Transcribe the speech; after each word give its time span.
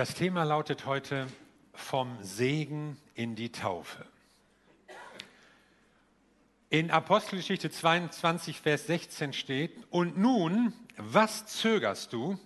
Das 0.00 0.14
Thema 0.14 0.44
lautet 0.44 0.86
heute 0.86 1.26
vom 1.74 2.16
Segen 2.22 2.96
in 3.14 3.36
die 3.36 3.52
Taufe. 3.52 4.06
In 6.70 6.90
Apostelgeschichte 6.90 7.70
22, 7.70 8.62
Vers 8.62 8.86
16 8.86 9.34
steht, 9.34 9.76
und 9.90 10.16
nun, 10.16 10.72
was 10.96 11.44
zögerst 11.44 12.14
du? 12.14 12.38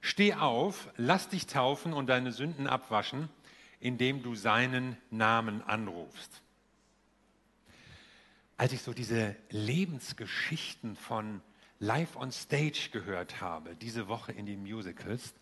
Steh 0.00 0.34
auf, 0.34 0.88
lass 0.96 1.28
dich 1.28 1.46
taufen 1.46 1.92
und 1.92 2.08
deine 2.08 2.32
Sünden 2.32 2.66
abwaschen, 2.66 3.28
indem 3.78 4.24
du 4.24 4.34
seinen 4.34 4.96
Namen 5.08 5.62
anrufst. 5.62 6.42
Als 8.56 8.72
ich 8.72 8.82
so 8.82 8.92
diese 8.92 9.36
Lebensgeschichten 9.50 10.96
von 10.96 11.42
Live 11.78 12.16
on 12.16 12.32
Stage 12.32 12.88
gehört 12.90 13.40
habe, 13.40 13.76
diese 13.76 14.08
Woche 14.08 14.32
in 14.32 14.46
den 14.46 14.64
Musicals, 14.64 15.32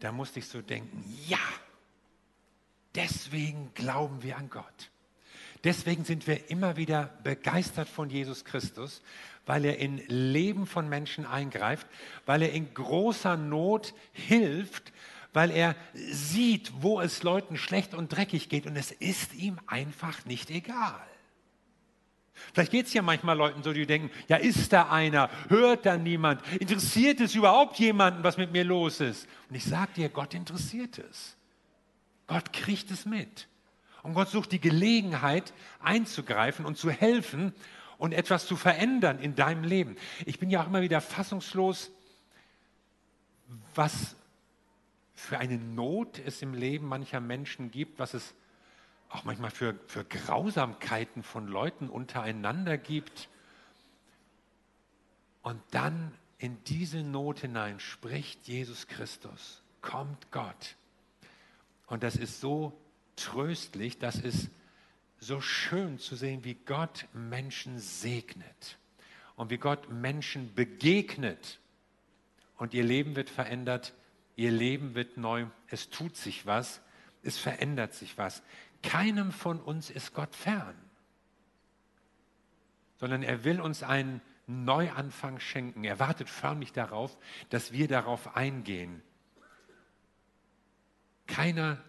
da 0.00 0.12
musste 0.12 0.38
ich 0.40 0.46
so 0.46 0.62
denken, 0.62 1.04
ja, 1.26 1.38
deswegen 2.94 3.72
glauben 3.74 4.22
wir 4.22 4.36
an 4.36 4.50
Gott. 4.50 4.90
Deswegen 5.64 6.04
sind 6.04 6.26
wir 6.26 6.50
immer 6.50 6.76
wieder 6.76 7.10
begeistert 7.24 7.88
von 7.88 8.10
Jesus 8.10 8.44
Christus, 8.44 9.02
weil 9.46 9.64
er 9.64 9.78
in 9.78 9.98
Leben 10.06 10.66
von 10.66 10.88
Menschen 10.88 11.24
eingreift, 11.26 11.86
weil 12.24 12.42
er 12.42 12.52
in 12.52 12.72
großer 12.74 13.36
Not 13.36 13.94
hilft, 14.12 14.92
weil 15.32 15.50
er 15.50 15.76
sieht, 15.94 16.72
wo 16.82 17.00
es 17.00 17.22
Leuten 17.22 17.56
schlecht 17.56 17.94
und 17.94 18.08
dreckig 18.08 18.48
geht 18.48 18.66
und 18.66 18.76
es 18.76 18.90
ist 18.90 19.34
ihm 19.34 19.58
einfach 19.66 20.24
nicht 20.24 20.50
egal. 20.50 21.06
Vielleicht 22.52 22.72
geht 22.72 22.86
es 22.86 22.94
ja 22.94 23.02
manchmal 23.02 23.36
Leuten 23.36 23.62
so, 23.62 23.72
die 23.72 23.86
denken, 23.86 24.10
ja, 24.28 24.36
ist 24.36 24.72
da 24.72 24.90
einer? 24.90 25.30
Hört 25.48 25.86
da 25.86 25.96
niemand? 25.96 26.40
Interessiert 26.58 27.20
es 27.20 27.34
überhaupt 27.34 27.78
jemanden, 27.78 28.22
was 28.22 28.36
mit 28.36 28.52
mir 28.52 28.64
los 28.64 29.00
ist? 29.00 29.26
Und 29.48 29.56
ich 29.56 29.64
sage 29.64 29.92
dir, 29.96 30.08
Gott 30.08 30.34
interessiert 30.34 30.98
es. 30.98 31.36
Gott 32.26 32.52
kriegt 32.52 32.90
es 32.90 33.06
mit. 33.06 33.48
Und 34.02 34.14
Gott 34.14 34.28
sucht 34.28 34.52
die 34.52 34.60
Gelegenheit 34.60 35.52
einzugreifen 35.80 36.64
und 36.64 36.76
zu 36.78 36.90
helfen 36.90 37.52
und 37.98 38.12
etwas 38.12 38.46
zu 38.46 38.56
verändern 38.56 39.18
in 39.18 39.34
deinem 39.34 39.64
Leben. 39.64 39.96
Ich 40.26 40.38
bin 40.38 40.50
ja 40.50 40.62
auch 40.62 40.66
immer 40.66 40.82
wieder 40.82 41.00
fassungslos, 41.00 41.90
was 43.74 44.16
für 45.14 45.38
eine 45.38 45.56
Not 45.56 46.20
es 46.24 46.42
im 46.42 46.54
Leben 46.54 46.86
mancher 46.86 47.20
Menschen 47.20 47.70
gibt, 47.70 47.98
was 47.98 48.14
es 48.14 48.34
auch 49.08 49.24
manchmal 49.24 49.50
für, 49.50 49.78
für 49.86 50.04
Grausamkeiten 50.04 51.22
von 51.22 51.46
Leuten 51.46 51.88
untereinander 51.88 52.78
gibt. 52.78 53.28
Und 55.42 55.60
dann 55.70 56.12
in 56.38 56.62
diese 56.64 57.02
Not 57.02 57.40
hinein 57.40 57.80
spricht 57.80 58.46
Jesus 58.48 58.86
Christus, 58.86 59.62
kommt 59.80 60.30
Gott. 60.32 60.76
Und 61.86 62.02
das 62.02 62.16
ist 62.16 62.40
so 62.40 62.78
tröstlich, 63.14 63.98
das 63.98 64.16
ist 64.16 64.50
so 65.18 65.40
schön 65.40 65.98
zu 65.98 66.16
sehen, 66.16 66.44
wie 66.44 66.54
Gott 66.54 67.06
Menschen 67.12 67.78
segnet 67.78 68.78
und 69.36 69.50
wie 69.50 69.58
Gott 69.58 69.90
Menschen 69.90 70.54
begegnet. 70.54 71.58
Und 72.56 72.74
ihr 72.74 72.84
Leben 72.84 73.16
wird 73.16 73.30
verändert, 73.30 73.94
ihr 74.34 74.50
Leben 74.50 74.94
wird 74.94 75.16
neu, 75.16 75.46
es 75.68 75.88
tut 75.90 76.16
sich 76.16 76.44
was, 76.44 76.80
es 77.22 77.38
verändert 77.38 77.94
sich 77.94 78.18
was. 78.18 78.42
Keinem 78.86 79.32
von 79.32 79.60
uns 79.60 79.90
ist 79.90 80.14
Gott 80.14 80.34
fern, 80.34 80.74
sondern 82.98 83.22
er 83.22 83.44
will 83.44 83.60
uns 83.60 83.82
einen 83.82 84.20
Neuanfang 84.46 85.40
schenken. 85.40 85.84
Er 85.84 85.98
wartet 85.98 86.28
förmlich 86.28 86.72
darauf, 86.72 87.16
dass 87.50 87.72
wir 87.72 87.88
darauf 87.88 88.36
eingehen. 88.36 89.02
Keiner 91.26 91.82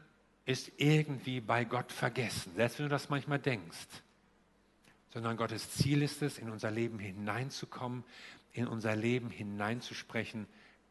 ist 0.45 0.72
irgendwie 0.78 1.40
bei 1.40 1.66
Gott 1.66 1.92
vergessen, 1.92 2.53
selbst 2.56 2.80
wenn 2.80 2.86
du 2.86 2.90
das 2.90 3.09
manchmal 3.09 3.40
denkst, 3.40 3.88
sondern 5.09 5.38
Gottes 5.38 5.72
Ziel 5.72 6.02
ist 6.02 6.22
es, 6.23 6.40
in 6.40 6.50
unser 6.50 6.72
Leben 6.72 6.97
hineinzukommen, 6.97 8.03
in 8.53 8.68
unser 8.68 8.96
Leben 8.96 9.29
hineinzusprechen, 9.29 10.47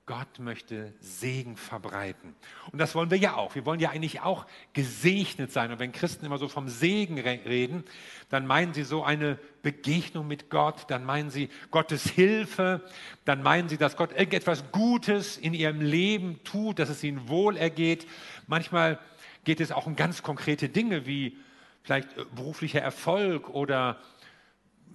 Gott 0.06 0.38
möchte 0.38 0.94
Segen 1.00 1.56
verbreiten. 1.56 2.36
Und 2.70 2.78
das 2.78 2.94
wollen 2.94 3.10
wir 3.10 3.18
ja 3.18 3.34
auch. 3.34 3.56
Wir 3.56 3.66
wollen 3.66 3.80
ja 3.80 3.90
eigentlich 3.90 4.20
auch 4.20 4.46
gesegnet 4.72 5.50
sein. 5.50 5.72
Und 5.72 5.80
wenn 5.80 5.90
Christen 5.90 6.24
immer 6.24 6.38
so 6.38 6.46
vom 6.46 6.68
Segen 6.68 7.18
reden, 7.18 7.82
dann 8.28 8.46
meinen 8.46 8.72
sie 8.72 8.84
so 8.84 9.02
eine 9.02 9.36
Begegnung 9.62 10.28
mit 10.28 10.48
Gott, 10.48 10.84
dann 10.88 11.04
meinen 11.04 11.30
sie 11.30 11.48
Gottes 11.72 12.04
Hilfe, 12.04 12.82
dann 13.24 13.42
meinen 13.42 13.68
sie, 13.68 13.78
dass 13.78 13.96
Gott 13.96 14.12
irgendetwas 14.12 14.70
Gutes 14.70 15.36
in 15.38 15.54
ihrem 15.54 15.80
Leben 15.80 16.38
tut, 16.44 16.78
dass 16.78 16.88
es 16.88 17.02
ihnen 17.02 17.28
wohl 17.28 17.56
ergeht. 17.56 18.06
Manchmal 18.46 19.00
geht 19.42 19.60
es 19.60 19.72
auch 19.72 19.86
um 19.86 19.96
ganz 19.96 20.22
konkrete 20.22 20.68
Dinge 20.68 21.06
wie 21.06 21.36
vielleicht 21.82 22.14
beruflicher 22.36 22.80
Erfolg 22.80 23.48
oder 23.48 23.98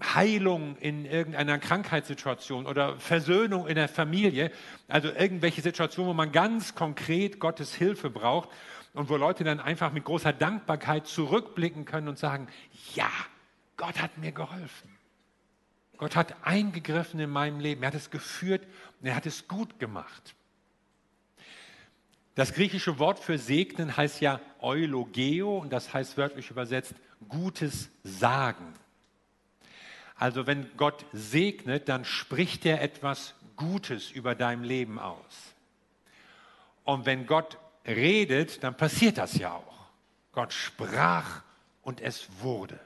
Heilung 0.01 0.77
in 0.77 1.05
irgendeiner 1.05 1.59
Krankheitssituation 1.59 2.65
oder 2.65 2.97
Versöhnung 2.97 3.67
in 3.67 3.75
der 3.75 3.87
Familie, 3.87 4.51
also 4.87 5.09
irgendwelche 5.09 5.61
Situationen, 5.61 6.09
wo 6.09 6.13
man 6.13 6.31
ganz 6.31 6.75
konkret 6.75 7.39
Gottes 7.39 7.73
Hilfe 7.73 8.09
braucht 8.09 8.49
und 8.93 9.09
wo 9.09 9.15
Leute 9.15 9.43
dann 9.43 9.59
einfach 9.59 9.91
mit 9.91 10.03
großer 10.03 10.33
Dankbarkeit 10.33 11.07
zurückblicken 11.07 11.85
können 11.85 12.07
und 12.07 12.17
sagen, 12.17 12.47
ja, 12.95 13.09
Gott 13.77 14.01
hat 14.01 14.17
mir 14.17 14.31
geholfen. 14.31 14.89
Gott 15.97 16.15
hat 16.15 16.35
eingegriffen 16.43 17.19
in 17.19 17.29
meinem 17.29 17.59
Leben, 17.59 17.83
er 17.83 17.87
hat 17.87 17.95
es 17.95 18.09
geführt 18.09 18.65
und 18.99 19.07
er 19.07 19.15
hat 19.15 19.25
es 19.25 19.47
gut 19.47 19.79
gemacht. 19.79 20.35
Das 22.33 22.53
griechische 22.53 22.97
Wort 22.97 23.19
für 23.19 23.37
segnen 23.37 23.95
heißt 23.97 24.21
ja 24.21 24.39
eulogeo 24.61 25.59
und 25.59 25.71
das 25.71 25.93
heißt 25.93 26.17
wörtlich 26.17 26.49
übersetzt 26.49 26.95
Gutes 27.27 27.89
sagen. 28.03 28.73
Also 30.21 30.45
wenn 30.45 30.69
Gott 30.77 31.03
segnet, 31.13 31.89
dann 31.89 32.05
spricht 32.05 32.63
er 32.67 32.79
etwas 32.83 33.33
Gutes 33.55 34.11
über 34.11 34.35
dein 34.35 34.63
Leben 34.63 34.99
aus. 34.99 35.55
Und 36.83 37.07
wenn 37.07 37.25
Gott 37.25 37.57
redet, 37.87 38.63
dann 38.63 38.77
passiert 38.77 39.17
das 39.17 39.35
ja 39.39 39.55
auch. 39.55 39.87
Gott 40.31 40.53
sprach 40.53 41.41
und 41.81 42.01
es 42.01 42.27
wurde. 42.39 42.79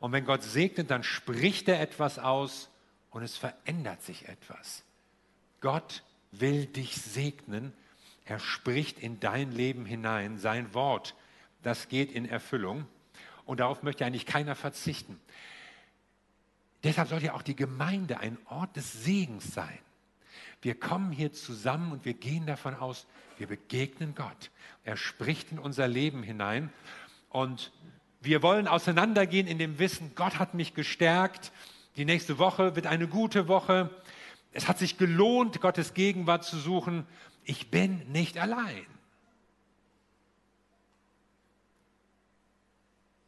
Und 0.00 0.10
wenn 0.10 0.24
Gott 0.24 0.42
segnet, 0.42 0.90
dann 0.90 1.04
spricht 1.04 1.68
er 1.68 1.80
etwas 1.80 2.18
aus 2.18 2.68
und 3.12 3.22
es 3.22 3.36
verändert 3.36 4.02
sich 4.02 4.26
etwas. 4.26 4.82
Gott 5.60 6.02
will 6.32 6.66
dich 6.66 6.96
segnen. 6.96 7.72
Er 8.24 8.40
spricht 8.40 8.98
in 8.98 9.20
dein 9.20 9.52
Leben 9.52 9.86
hinein. 9.86 10.38
Sein 10.38 10.74
Wort, 10.74 11.14
das 11.62 11.88
geht 11.88 12.10
in 12.10 12.28
Erfüllung. 12.28 12.88
Und 13.44 13.60
darauf 13.60 13.84
möchte 13.84 14.04
eigentlich 14.04 14.26
keiner 14.26 14.56
verzichten. 14.56 15.20
Deshalb 16.84 17.08
soll 17.08 17.22
ja 17.22 17.34
auch 17.34 17.42
die 17.42 17.56
Gemeinde 17.56 18.18
ein 18.18 18.38
Ort 18.46 18.76
des 18.76 19.04
Segens 19.04 19.54
sein. 19.54 19.78
Wir 20.62 20.78
kommen 20.78 21.12
hier 21.12 21.32
zusammen 21.32 21.92
und 21.92 22.04
wir 22.04 22.14
gehen 22.14 22.46
davon 22.46 22.74
aus, 22.74 23.06
wir 23.38 23.46
begegnen 23.46 24.14
Gott. 24.14 24.50
Er 24.84 24.96
spricht 24.96 25.52
in 25.52 25.58
unser 25.58 25.88
Leben 25.88 26.22
hinein 26.22 26.72
und 27.30 27.72
wir 28.20 28.42
wollen 28.42 28.68
auseinandergehen 28.68 29.48
in 29.48 29.58
dem 29.58 29.78
Wissen, 29.80 30.12
Gott 30.14 30.38
hat 30.38 30.54
mich 30.54 30.74
gestärkt. 30.74 31.50
Die 31.96 32.04
nächste 32.04 32.38
Woche 32.38 32.76
wird 32.76 32.86
eine 32.86 33.08
gute 33.08 33.48
Woche. 33.48 33.90
Es 34.52 34.68
hat 34.68 34.78
sich 34.78 34.96
gelohnt, 34.96 35.60
Gottes 35.60 35.94
Gegenwart 35.94 36.44
zu 36.44 36.56
suchen. 36.56 37.06
Ich 37.44 37.70
bin 37.70 38.10
nicht 38.12 38.38
allein. 38.38 38.86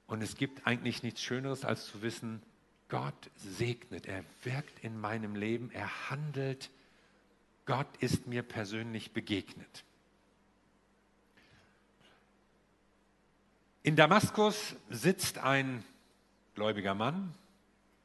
Und 0.07 0.23
es 0.23 0.37
gibt 0.37 0.67
eigentlich 0.67 1.03
nichts 1.03 1.23
Schöneres, 1.23 1.65
als 1.65 1.87
zu 1.87 2.03
wissen, 2.03 2.41
Gott 2.95 3.29
segnet, 3.35 4.07
er 4.07 4.25
wirkt 4.45 4.85
in 4.85 5.01
meinem 5.01 5.35
Leben, 5.35 5.73
er 5.73 6.11
handelt. 6.11 6.71
Gott 7.67 7.89
ist 7.99 8.29
mir 8.29 8.45
persönlich 8.45 9.11
begegnet. 9.11 9.83
In 13.83 13.97
Damaskus 13.97 14.77
sitzt 14.91 15.39
ein 15.39 15.83
gläubiger 16.55 16.95
Mann 16.95 17.35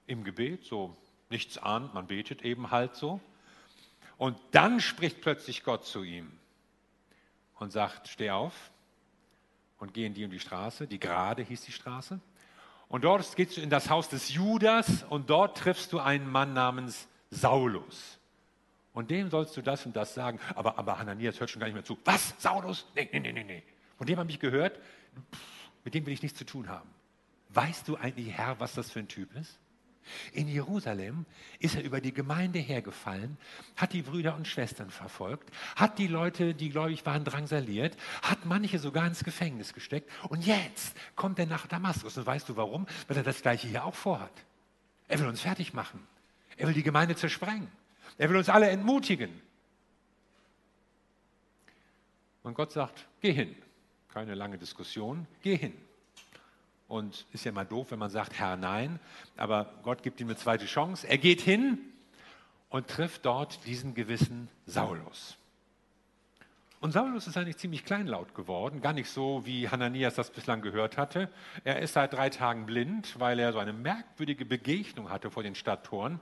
im 0.07 0.23
Gebet, 0.23 0.65
so 0.65 0.97
nichts 1.29 1.59
ahnt, 1.59 1.93
man 1.93 2.07
betet 2.07 2.41
eben 2.41 2.71
halt 2.71 2.95
so. 2.95 3.21
Und 4.17 4.39
dann 4.49 4.79
spricht 4.79 5.21
plötzlich 5.21 5.63
Gott 5.63 5.85
zu 5.85 6.01
ihm 6.01 6.31
und 7.59 7.69
sagt, 7.71 8.07
steh 8.07 8.31
auf 8.31 8.71
und 9.77 9.93
geh 9.93 10.07
in 10.07 10.15
die 10.15 10.23
und 10.23 10.31
die 10.31 10.39
Straße, 10.39 10.87
die 10.87 10.99
gerade 10.99 11.43
hieß 11.43 11.61
die 11.61 11.73
Straße. 11.73 12.19
Und 12.89 13.03
dort 13.03 13.35
gehst 13.35 13.55
du 13.55 13.61
in 13.61 13.69
das 13.69 13.89
Haus 13.89 14.09
des 14.09 14.33
Judas 14.33 15.03
und 15.09 15.29
dort 15.29 15.57
triffst 15.57 15.93
du 15.93 15.99
einen 15.99 16.29
Mann 16.29 16.53
namens 16.53 17.07
Saulus. 17.29 18.19
Und 18.93 19.11
dem 19.11 19.29
sollst 19.29 19.55
du 19.55 19.61
das 19.61 19.85
und 19.85 19.95
das 19.95 20.15
sagen. 20.15 20.39
Aber, 20.55 20.77
aber 20.77 20.97
Hananias 20.97 21.39
hört 21.39 21.51
schon 21.51 21.59
gar 21.59 21.67
nicht 21.67 21.75
mehr 21.75 21.85
zu. 21.85 21.97
Was? 22.03 22.33
Saulus? 22.39 22.87
Nee, 22.95 23.07
nee, 23.13 23.19
nee, 23.19 23.31
nee, 23.31 23.43
nee. 23.43 23.63
Von 23.97 24.07
dem 24.07 24.17
habe 24.17 24.29
ich 24.31 24.39
gehört, 24.39 24.77
Pff, 25.31 25.39
mit 25.85 25.93
dem 25.93 26.05
will 26.05 26.13
ich 26.13 26.23
nichts 26.23 26.37
zu 26.37 26.45
tun 26.45 26.67
haben. 26.67 26.89
Weißt 27.49 27.87
du 27.87 27.95
eigentlich, 27.95 28.31
Herr, 28.31 28.59
was 28.59 28.73
das 28.73 28.91
für 28.91 28.99
ein 28.99 29.07
Typ 29.07 29.35
ist? 29.35 29.59
In 30.33 30.47
Jerusalem 30.47 31.25
ist 31.59 31.75
er 31.75 31.83
über 31.83 32.01
die 32.01 32.13
Gemeinde 32.13 32.59
hergefallen, 32.59 33.37
hat 33.75 33.93
die 33.93 34.01
Brüder 34.01 34.35
und 34.35 34.47
Schwestern 34.47 34.89
verfolgt, 34.89 35.49
hat 35.75 35.99
die 35.99 36.07
Leute, 36.07 36.55
die 36.55 36.69
gläubig 36.69 37.05
waren, 37.05 37.23
drangsaliert, 37.23 37.95
hat 38.21 38.45
manche 38.45 38.79
sogar 38.79 39.05
ins 39.05 39.23
Gefängnis 39.23 39.73
gesteckt. 39.73 40.09
Und 40.29 40.45
jetzt 40.45 40.95
kommt 41.15 41.39
er 41.39 41.45
nach 41.45 41.67
Damaskus. 41.67 42.17
Und 42.17 42.25
weißt 42.25 42.49
du 42.49 42.55
warum? 42.55 42.87
Weil 43.07 43.17
er 43.17 43.23
das 43.23 43.41
Gleiche 43.41 43.67
hier 43.67 43.85
auch 43.85 43.95
vorhat. 43.95 44.33
Er 45.07 45.19
will 45.19 45.27
uns 45.27 45.41
fertig 45.41 45.73
machen. 45.73 46.05
Er 46.57 46.67
will 46.67 46.73
die 46.73 46.83
Gemeinde 46.83 47.15
zersprengen. 47.15 47.67
Er 48.17 48.29
will 48.29 48.37
uns 48.37 48.49
alle 48.49 48.69
entmutigen. 48.69 49.41
Und 52.43 52.53
Gott 52.53 52.71
sagt, 52.71 53.07
geh 53.21 53.31
hin. 53.31 53.55
Keine 54.09 54.33
lange 54.33 54.57
Diskussion, 54.57 55.27
geh 55.41 55.55
hin. 55.55 55.73
Und 56.89 57.27
ist 57.31 57.45
ja 57.45 57.51
mal 57.51 57.65
doof, 57.65 57.91
wenn 57.91 57.99
man 57.99 58.09
sagt, 58.09 58.37
Herr, 58.37 58.57
nein. 58.57 58.99
Aber 59.37 59.71
Gott 59.83 60.03
gibt 60.03 60.19
ihm 60.19 60.27
eine 60.27 60.35
zweite 60.35 60.65
Chance. 60.65 61.07
Er 61.07 61.19
geht 61.19 61.39
hin 61.39 61.77
und 62.69 62.87
trifft 62.87 63.25
dort 63.25 63.65
diesen 63.65 63.93
gewissen 63.93 64.49
Saulus. 64.65 65.37
Und 66.81 66.91
Saulus 66.91 67.27
ist 67.27 67.37
eigentlich 67.37 67.57
ziemlich 67.57 67.85
kleinlaut 67.85 68.33
geworden, 68.33 68.81
gar 68.81 68.93
nicht 68.93 69.09
so, 69.09 69.45
wie 69.45 69.69
Hananias 69.69 70.15
das 70.15 70.31
bislang 70.31 70.61
gehört 70.61 70.97
hatte. 70.97 71.29
Er 71.63 71.79
ist 71.79 71.93
seit 71.93 72.13
drei 72.13 72.29
Tagen 72.29 72.65
blind, 72.65 73.19
weil 73.19 73.37
er 73.37 73.53
so 73.53 73.59
eine 73.59 73.73
merkwürdige 73.73 74.45
Begegnung 74.45 75.09
hatte 75.09 75.29
vor 75.29 75.43
den 75.43 75.55
Stadttoren. 75.55 76.19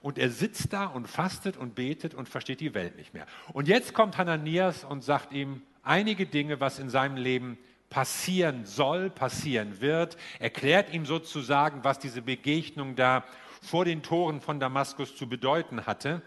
Und 0.00 0.18
er 0.18 0.28
sitzt 0.28 0.74
da 0.74 0.86
und 0.86 1.06
fastet 1.06 1.56
und 1.56 1.74
betet 1.74 2.14
und 2.14 2.28
versteht 2.28 2.60
die 2.60 2.74
Welt 2.74 2.96
nicht 2.96 3.14
mehr. 3.14 3.26
Und 3.52 3.66
jetzt 3.66 3.94
kommt 3.94 4.18
Hananias 4.18 4.84
und 4.84 5.02
sagt 5.02 5.32
ihm 5.32 5.62
einige 5.82 6.26
Dinge, 6.26 6.60
was 6.60 6.78
in 6.78 6.90
seinem 6.90 7.16
Leben 7.16 7.56
passieren 7.92 8.64
soll, 8.64 9.10
passieren 9.10 9.82
wird, 9.82 10.16
erklärt 10.38 10.94
ihm 10.94 11.04
sozusagen, 11.04 11.84
was 11.84 11.98
diese 11.98 12.22
Begegnung 12.22 12.96
da 12.96 13.22
vor 13.60 13.84
den 13.84 14.02
Toren 14.02 14.40
von 14.40 14.58
Damaskus 14.58 15.14
zu 15.14 15.28
bedeuten 15.28 15.84
hatte. 15.84 16.22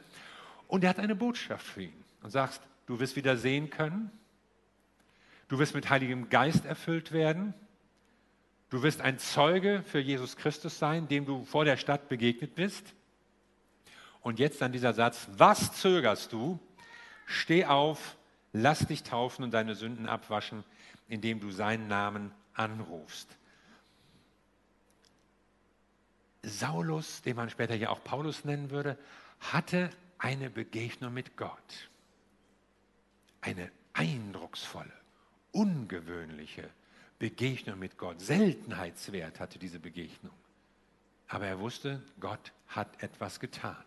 Und 0.68 0.84
er 0.84 0.92
hat 0.92 1.00
eine 1.00 1.16
Botschaft 1.16 1.66
für 1.66 1.82
ihn 1.82 2.04
und 2.22 2.30
sagt, 2.30 2.62
du 2.86 3.00
wirst 3.00 3.16
wieder 3.16 3.36
sehen 3.36 3.72
können, 3.72 4.12
du 5.48 5.58
wirst 5.58 5.74
mit 5.74 5.90
Heiligem 5.90 6.30
Geist 6.30 6.66
erfüllt 6.66 7.12
werden, 7.12 7.56
du 8.70 8.84
wirst 8.84 9.02
ein 9.02 9.18
Zeuge 9.18 9.82
für 9.88 10.00
Jesus 10.00 10.38
Christus 10.38 10.78
sein, 10.78 11.08
dem 11.08 11.26
du 11.26 11.46
vor 11.46 11.66
der 11.66 11.78
Stadt 11.78 12.10
begegnet 12.10 12.54
bist. 12.54 12.94
Und 14.22 14.38
jetzt 14.38 14.62
dann 14.62 14.72
dieser 14.72 14.94
Satz, 14.94 15.28
was 15.36 15.74
zögerst 15.74 16.32
du? 16.32 16.60
Steh 17.26 17.66
auf, 17.66 18.18
lass 18.54 18.86
dich 18.86 19.02
taufen 19.02 19.44
und 19.44 19.52
deine 19.52 19.74
Sünden 19.74 20.08
abwaschen 20.08 20.64
indem 21.08 21.40
du 21.40 21.52
seinen 21.52 21.88
Namen 21.88 22.32
anrufst. 22.54 23.38
Saulus, 26.44 27.22
den 27.22 27.36
man 27.36 27.50
später 27.50 27.76
ja 27.76 27.90
auch 27.90 28.04
Paulus 28.04 28.46
nennen 28.46 28.70
würde, 28.70 28.98
hatte 29.40 29.90
eine 30.18 30.50
Begegnung 30.50 31.14
mit 31.14 31.38
Gott. 31.38 31.90
Eine 33.42 33.72
eindrucksvolle, 33.94 34.94
ungewöhnliche 35.52 36.70
Begegnung 37.20 37.80
mit 37.80 37.98
Gott. 37.98 38.22
Seltenheitswert 38.22 39.40
hatte 39.40 39.60
diese 39.60 39.80
Begegnung. 39.80 40.34
Aber 41.28 41.48
er 41.48 41.60
wusste, 41.60 42.04
Gott 42.20 42.52
hat 42.68 43.02
etwas 43.02 43.40
getan. 43.40 43.84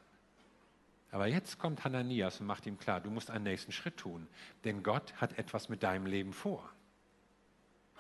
Aber 1.11 1.26
jetzt 1.26 1.59
kommt 1.59 1.85
Hananias 1.85 2.41
und 2.41 2.47
macht 2.47 2.67
ihm 2.67 2.79
klar, 2.79 3.00
du 3.00 3.11
musst 3.11 3.31
einen 3.31 3.44
nächsten 3.44 3.73
Schritt 3.73 3.97
tun, 3.97 4.26
denn 4.65 4.82
Gott 4.82 5.15
hat 5.15 5.38
etwas 5.38 5.69
mit 5.69 5.82
deinem 5.82 6.06
Leben 6.06 6.32
vor. 6.32 6.69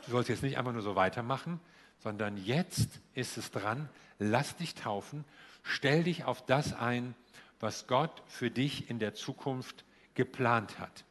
Du 0.06 0.12
sollst 0.12 0.28
jetzt 0.28 0.42
nicht 0.42 0.58
einfach 0.58 0.72
nur 0.72 0.82
so 0.82 0.96
weitermachen, 0.96 1.60
sondern 1.98 2.36
jetzt 2.36 3.00
ist 3.14 3.36
es 3.36 3.50
dran, 3.50 3.88
lass 4.18 4.56
dich 4.56 4.74
taufen, 4.74 5.24
stell 5.62 6.04
dich 6.04 6.24
auf 6.24 6.44
das 6.46 6.72
ein, 6.72 7.14
was 7.60 7.86
Gott 7.86 8.22
für 8.26 8.50
dich 8.50 8.88
in 8.88 8.98
der 8.98 9.14
Zukunft 9.14 9.84
geplant 10.14 10.78
hat. 10.78 11.04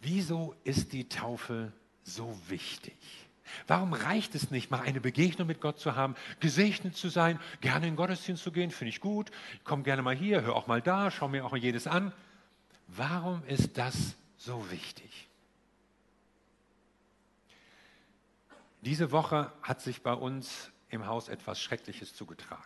Wieso 0.00 0.54
ist 0.64 0.92
die 0.92 1.08
Taufe 1.08 1.72
so 2.02 2.36
wichtig? 2.48 2.96
Warum 3.66 3.92
reicht 3.92 4.34
es 4.34 4.50
nicht, 4.50 4.70
mal 4.70 4.80
eine 4.80 5.00
Begegnung 5.00 5.46
mit 5.46 5.60
Gott 5.60 5.78
zu 5.78 5.96
haben, 5.96 6.14
gesegnet 6.38 6.96
zu 6.96 7.08
sein, 7.08 7.40
gerne 7.60 7.86
in 7.86 7.92
den 7.92 7.96
Gottesdienst 7.96 8.42
zu 8.42 8.52
gehen, 8.52 8.70
finde 8.70 8.90
ich 8.90 9.00
gut, 9.00 9.30
ich 9.54 9.64
komme 9.64 9.82
gerne 9.82 10.02
mal 10.02 10.14
hier, 10.14 10.42
höre 10.42 10.54
auch 10.54 10.66
mal 10.66 10.80
da, 10.80 11.10
schaue 11.10 11.30
mir 11.30 11.44
auch 11.44 11.56
jedes 11.56 11.86
an. 11.86 12.12
Warum 12.86 13.42
ist 13.44 13.76
das 13.76 14.14
so 14.40 14.70
wichtig. 14.70 15.28
Diese 18.80 19.12
Woche 19.12 19.52
hat 19.62 19.82
sich 19.82 20.02
bei 20.02 20.14
uns 20.14 20.70
im 20.88 21.06
Haus 21.06 21.28
etwas 21.28 21.60
Schreckliches 21.60 22.14
zugetragen. 22.14 22.62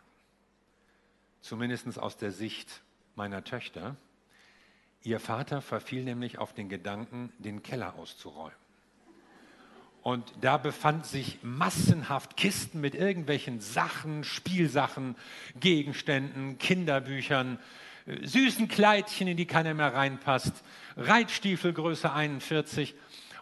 Zumindest 1.40 1.98
aus 1.98 2.16
der 2.16 2.30
Sicht 2.30 2.82
meiner 3.16 3.42
Töchter. 3.42 3.96
Ihr 5.02 5.18
Vater 5.18 5.60
verfiel 5.60 6.04
nämlich 6.04 6.38
auf 6.38 6.54
den 6.54 6.68
Gedanken, 6.68 7.32
den 7.38 7.62
Keller 7.62 7.96
auszuräumen. 7.96 8.56
Und 10.02 10.32
da 10.40 10.58
befand 10.58 11.06
sich 11.06 11.38
massenhaft 11.42 12.36
Kisten 12.36 12.80
mit 12.80 12.94
irgendwelchen 12.94 13.60
Sachen, 13.60 14.22
Spielsachen, 14.22 15.16
Gegenständen, 15.58 16.58
Kinderbüchern, 16.58 17.58
süßen 18.06 18.68
Kleidchen, 18.68 19.28
in 19.28 19.36
die 19.36 19.46
keiner 19.46 19.74
mehr 19.74 19.94
reinpasst, 19.94 20.52
Reitstiefel 20.96 21.72
Größe 21.72 22.12
41. 22.12 22.94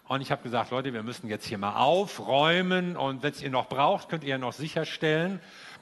Und 0.09 0.21
ich 0.21 0.31
habe 0.31 0.43
gesagt, 0.43 0.71
Leute, 0.71 0.93
wir 0.93 1.03
müssen 1.03 1.29
jetzt 1.29 1.47
hier 1.47 1.59
mal 1.59 1.77
aufräumen 1.77 2.97
und 2.97 3.23
wenn 3.23 3.33
es 3.33 3.43
ihr 3.43 3.51
noch 3.51 3.69
braucht, 3.69 4.09
könnt 4.09 4.25
ihr 4.25 4.39
noch 4.39 4.53
sicherstellen. 4.53 5.41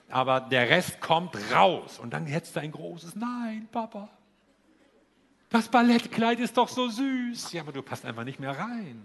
Aber 0.08 0.40
der 0.40 0.68
Rest 0.68 1.00
kommt 1.00 1.36
raus. 1.52 1.98
Und 1.98 2.12
dann 2.12 2.26
hättest 2.26 2.56
du 2.56 2.60
ein 2.60 2.72
großes 2.72 3.16
Nein, 3.16 3.68
Papa. 3.70 4.08
Das 5.50 5.68
Ballettkleid 5.68 6.38
ist 6.40 6.56
doch 6.56 6.68
so 6.68 6.88
süß. 6.88 7.52
Ja, 7.52 7.62
aber 7.62 7.72
du 7.72 7.82
passt 7.82 8.04
einfach 8.04 8.24
nicht 8.24 8.40
mehr 8.40 8.56
rein. 8.56 9.04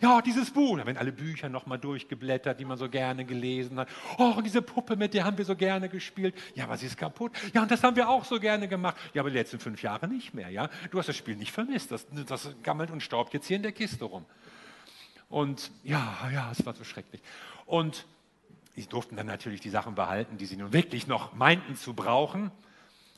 Ja, 0.00 0.22
dieses 0.22 0.50
Buch, 0.50 0.78
da 0.78 0.86
werden 0.86 0.98
alle 0.98 1.12
Bücher 1.12 1.48
nochmal 1.48 1.78
durchgeblättert, 1.78 2.58
die 2.60 2.64
man 2.64 2.78
so 2.78 2.88
gerne 2.88 3.24
gelesen 3.24 3.78
hat. 3.78 3.88
Oh, 4.18 4.40
diese 4.44 4.62
Puppe, 4.62 4.96
mit 4.96 5.14
der 5.14 5.24
haben 5.24 5.38
wir 5.38 5.44
so 5.44 5.56
gerne 5.56 5.88
gespielt. 5.88 6.34
Ja, 6.54 6.64
aber 6.64 6.76
sie 6.76 6.86
ist 6.86 6.96
kaputt. 6.96 7.32
Ja, 7.52 7.62
und 7.62 7.70
das 7.70 7.82
haben 7.82 7.96
wir 7.96 8.08
auch 8.08 8.24
so 8.24 8.38
gerne 8.38 8.68
gemacht. 8.68 8.96
Ja, 9.14 9.22
aber 9.22 9.30
die 9.30 9.36
letzten 9.36 9.58
fünf 9.58 9.82
Jahre 9.82 10.08
nicht 10.08 10.34
mehr. 10.34 10.48
Ja, 10.50 10.68
du 10.90 10.98
hast 10.98 11.08
das 11.08 11.16
Spiel 11.16 11.36
nicht 11.36 11.52
vermisst. 11.52 11.90
Das, 11.90 12.06
das 12.26 12.54
gammelt 12.62 12.90
und 12.90 13.02
staubt 13.02 13.34
jetzt 13.34 13.46
hier 13.46 13.56
in 13.56 13.62
der 13.62 13.72
Kiste 13.72 14.04
rum. 14.04 14.24
Und 15.28 15.70
ja, 15.82 16.16
ja, 16.32 16.50
es 16.52 16.64
war 16.64 16.74
so 16.74 16.84
schrecklich. 16.84 17.20
Und 17.66 18.06
sie 18.76 18.86
durften 18.86 19.16
dann 19.16 19.26
natürlich 19.26 19.60
die 19.60 19.70
Sachen 19.70 19.94
behalten, 19.94 20.38
die 20.38 20.46
sie 20.46 20.56
nun 20.56 20.72
wirklich 20.72 21.06
noch 21.06 21.34
meinten 21.34 21.76
zu 21.76 21.94
brauchen. 21.94 22.50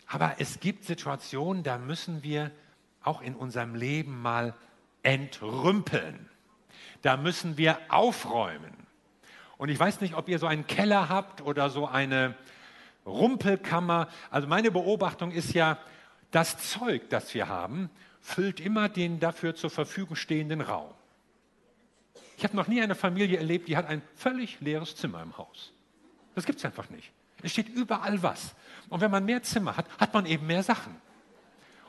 Aber 0.07 0.37
es 0.39 0.61
gibt 0.61 0.85
Situationen, 0.85 1.63
da 1.63 1.79
müssen 1.79 2.23
wir 2.23 2.51
auch 3.03 3.23
in 3.23 3.35
unserem 3.35 3.75
Leben 3.75 4.21
mal 4.21 4.55
entrümpeln. 5.03 6.29
Da 7.03 7.17
müssen 7.17 7.57
wir 7.57 7.79
aufräumen. 7.89 8.73
Und 9.59 9.69
ich 9.69 9.79
weiß 9.79 10.01
nicht, 10.01 10.15
ob 10.15 10.29
ihr 10.29 10.39
so 10.39 10.47
einen 10.47 10.67
Keller 10.67 11.09
habt 11.09 11.41
oder 11.43 11.71
so 11.71 11.87
eine 11.87 12.35
Rumpelkammer. 13.07 14.09
Also 14.31 14.49
meine 14.49 14.71
Beobachtung 14.71 15.31
ist 15.31 15.55
ja, 15.55 15.79
das 16.31 16.59
Zeug, 16.59 17.09
das 17.09 17.33
wir 17.35 17.49
haben, 17.49 17.89
füllt 18.21 18.61
immer 18.61 18.89
den 18.89 19.21
dafür 19.21 19.55
zur 19.55 19.71
Verfügung 19.71 20.17
stehenden 20.17 20.61
Raum. 20.61 20.93
Ich 22.37 22.45
habe 22.45 22.57
noch 22.57 22.67
nie 22.67 22.83
eine 22.83 22.95
Familie 22.95 23.39
erlebt, 23.39 23.69
die 23.69 23.77
hat 23.77 23.87
ein 23.87 24.03
völlig 24.15 24.61
leeres 24.61 24.97
Zimmer 24.97 25.23
im 25.23 25.39
Haus. 25.39 25.73
Das 26.35 26.45
gibt 26.45 26.59
es 26.59 26.65
einfach 26.65 26.91
nicht. 26.91 27.11
Es 27.43 27.53
steht 27.53 27.69
überall 27.69 28.23
was. 28.23 28.55
Und 28.89 29.01
wenn 29.01 29.11
man 29.11 29.25
mehr 29.25 29.43
Zimmer 29.43 29.77
hat, 29.77 29.87
hat 29.99 30.13
man 30.13 30.27
eben 30.27 30.47
mehr 30.47 30.63
Sachen. 30.63 30.95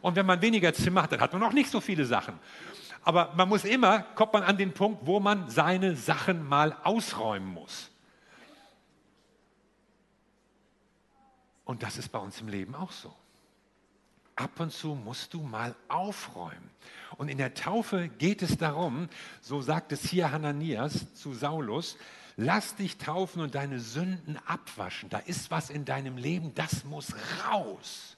Und 0.01 0.15
wenn 0.15 0.25
man 0.25 0.41
weniger 0.41 0.73
Zimmer 0.73 1.03
hat, 1.03 1.11
dann 1.11 1.19
hat 1.19 1.33
man 1.33 1.43
auch 1.43 1.53
nicht 1.53 1.69
so 1.69 1.81
viele 1.81 2.05
Sachen. 2.05 2.39
Aber 3.07 3.33
man 3.35 3.47
muss 3.47 3.63
immer, 3.63 4.01
kommt 4.15 4.33
man 4.33 4.43
an 4.43 4.57
den 4.57 4.73
Punkt, 4.73 5.05
wo 5.05 5.21
man 5.21 5.49
seine 5.49 5.95
Sachen 5.95 6.45
mal 6.45 6.75
ausräumen 6.83 7.47
muss. 7.47 7.89
Und 11.63 11.83
das 11.83 11.97
ist 11.97 12.09
bei 12.09 12.19
uns 12.19 12.41
im 12.41 12.49
Leben 12.49 12.75
auch 12.75 12.91
so. 12.91 13.15
Ab 14.35 14.59
und 14.59 14.73
zu 14.73 14.89
musst 14.93 15.33
du 15.33 15.41
mal 15.41 15.73
aufräumen. 15.87 16.69
Und 17.15 17.29
in 17.29 17.37
der 17.37 17.53
Taufe 17.53 18.09
geht 18.09 18.41
es 18.41 18.57
darum, 18.57 19.07
so 19.39 19.61
sagt 19.61 19.93
es 19.93 20.03
hier 20.03 20.33
Hananias 20.33 21.13
zu 21.13 21.33
Saulus, 21.33 21.95
lass 22.35 22.75
dich 22.75 22.97
taufen 22.97 23.41
und 23.41 23.55
deine 23.55 23.79
Sünden 23.79 24.37
abwaschen. 24.45 25.07
Da 25.07 25.19
ist 25.19 25.49
was 25.49 25.69
in 25.69 25.85
deinem 25.85 26.17
Leben, 26.17 26.53
das 26.55 26.83
muss 26.83 27.13
raus 27.45 28.16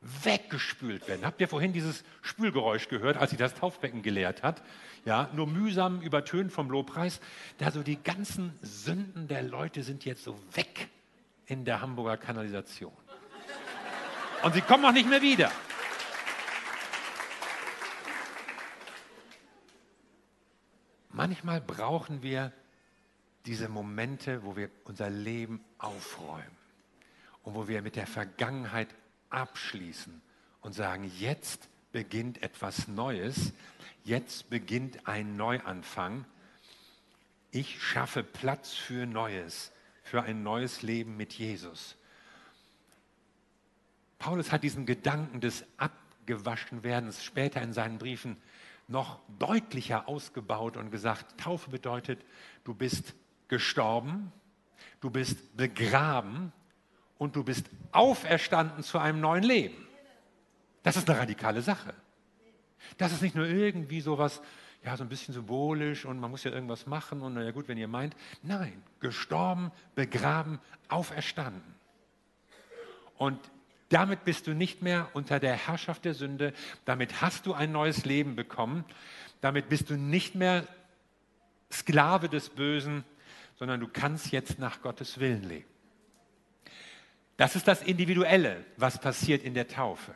weggespült 0.00 1.08
werden. 1.08 1.24
Habt 1.24 1.40
ihr 1.40 1.48
vorhin 1.48 1.72
dieses 1.72 2.04
Spülgeräusch 2.22 2.88
gehört, 2.88 3.16
als 3.16 3.30
sie 3.30 3.36
das 3.36 3.54
Taufbecken 3.54 4.02
geleert 4.02 4.42
hat? 4.42 4.62
Ja, 5.04 5.30
nur 5.32 5.46
mühsam 5.46 6.00
übertönt 6.00 6.52
vom 6.52 6.70
Lobpreis. 6.70 7.20
Da 7.58 7.70
so 7.70 7.82
die 7.82 8.02
ganzen 8.02 8.52
Sünden 8.62 9.28
der 9.28 9.42
Leute 9.42 9.82
sind 9.82 10.04
jetzt 10.04 10.24
so 10.24 10.38
weg 10.54 10.88
in 11.46 11.64
der 11.64 11.80
Hamburger 11.80 12.16
Kanalisation. 12.16 12.92
Und 14.42 14.54
sie 14.54 14.60
kommen 14.60 14.84
auch 14.84 14.92
nicht 14.92 15.08
mehr 15.08 15.22
wieder. 15.22 15.50
Manchmal 21.10 21.62
brauchen 21.62 22.22
wir 22.22 22.52
diese 23.46 23.68
Momente, 23.68 24.42
wo 24.42 24.56
wir 24.56 24.70
unser 24.84 25.08
Leben 25.08 25.64
aufräumen 25.78 26.56
und 27.42 27.54
wo 27.54 27.68
wir 27.68 27.80
mit 27.80 27.96
der 27.96 28.06
Vergangenheit 28.06 28.88
abschließen 29.30 30.20
und 30.60 30.72
sagen, 30.72 31.10
jetzt 31.18 31.68
beginnt 31.92 32.42
etwas 32.42 32.88
Neues, 32.88 33.52
jetzt 34.04 34.50
beginnt 34.50 35.06
ein 35.08 35.36
Neuanfang. 35.36 36.24
Ich 37.50 37.82
schaffe 37.82 38.22
Platz 38.22 38.74
für 38.74 39.06
Neues, 39.06 39.72
für 40.02 40.22
ein 40.22 40.42
neues 40.42 40.82
Leben 40.82 41.16
mit 41.16 41.32
Jesus. 41.32 41.96
Paulus 44.18 44.52
hat 44.52 44.62
diesen 44.62 44.86
Gedanken 44.86 45.40
des 45.40 45.64
Abgewaschenwerdens 45.76 47.22
später 47.22 47.62
in 47.62 47.72
seinen 47.72 47.98
Briefen 47.98 48.36
noch 48.88 49.20
deutlicher 49.38 50.08
ausgebaut 50.08 50.76
und 50.76 50.90
gesagt, 50.90 51.40
Taufe 51.40 51.70
bedeutet, 51.70 52.24
du 52.64 52.74
bist 52.74 53.14
gestorben, 53.48 54.32
du 55.00 55.10
bist 55.10 55.56
begraben 55.56 56.52
und 57.18 57.36
du 57.36 57.44
bist 57.44 57.66
auferstanden 57.92 58.82
zu 58.82 58.98
einem 58.98 59.20
neuen 59.20 59.42
Leben. 59.42 59.86
Das 60.82 60.96
ist 60.96 61.08
eine 61.08 61.18
radikale 61.18 61.62
Sache. 61.62 61.94
Das 62.98 63.12
ist 63.12 63.22
nicht 63.22 63.34
nur 63.34 63.46
irgendwie 63.46 64.00
sowas, 64.00 64.40
ja, 64.84 64.96
so 64.96 65.02
ein 65.02 65.08
bisschen 65.08 65.34
symbolisch 65.34 66.04
und 66.04 66.20
man 66.20 66.30
muss 66.30 66.44
ja 66.44 66.52
irgendwas 66.52 66.86
machen 66.86 67.22
und 67.22 67.34
naja 67.34 67.50
gut, 67.50 67.66
wenn 67.68 67.78
ihr 67.78 67.88
meint. 67.88 68.14
Nein, 68.42 68.82
gestorben, 69.00 69.72
begraben, 69.94 70.60
auferstanden. 70.88 71.74
Und 73.16 73.40
damit 73.88 74.24
bist 74.24 74.46
du 74.46 74.54
nicht 74.54 74.82
mehr 74.82 75.08
unter 75.14 75.40
der 75.40 75.54
Herrschaft 75.54 76.04
der 76.04 76.14
Sünde, 76.14 76.52
damit 76.84 77.20
hast 77.20 77.46
du 77.46 77.54
ein 77.54 77.72
neues 77.72 78.04
Leben 78.04 78.36
bekommen, 78.36 78.84
damit 79.40 79.68
bist 79.68 79.90
du 79.90 79.96
nicht 79.96 80.34
mehr 80.34 80.66
Sklave 81.70 82.28
des 82.28 82.50
Bösen, 82.50 83.04
sondern 83.58 83.80
du 83.80 83.88
kannst 83.88 84.32
jetzt 84.32 84.58
nach 84.58 84.82
Gottes 84.82 85.18
Willen 85.18 85.42
leben. 85.42 85.75
Das 87.36 87.56
ist 87.56 87.68
das 87.68 87.82
Individuelle, 87.82 88.64
was 88.76 89.00
passiert 89.00 89.42
in 89.42 89.54
der 89.54 89.68
Taufe. 89.68 90.14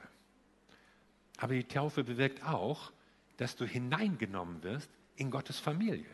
Aber 1.37 1.55
die 1.55 1.65
Taufe 1.65 2.05
bewirkt 2.05 2.45
auch, 2.45 2.93
dass 3.37 3.57
du 3.57 3.65
hineingenommen 3.65 4.63
wirst 4.63 4.91
in 5.17 5.31
Gottes 5.31 5.59
Familie. 5.59 6.07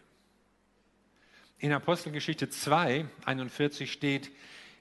In 1.59 1.73
Apostelgeschichte 1.73 2.51
2, 2.51 3.07
41 3.25 3.91
steht, 3.91 4.31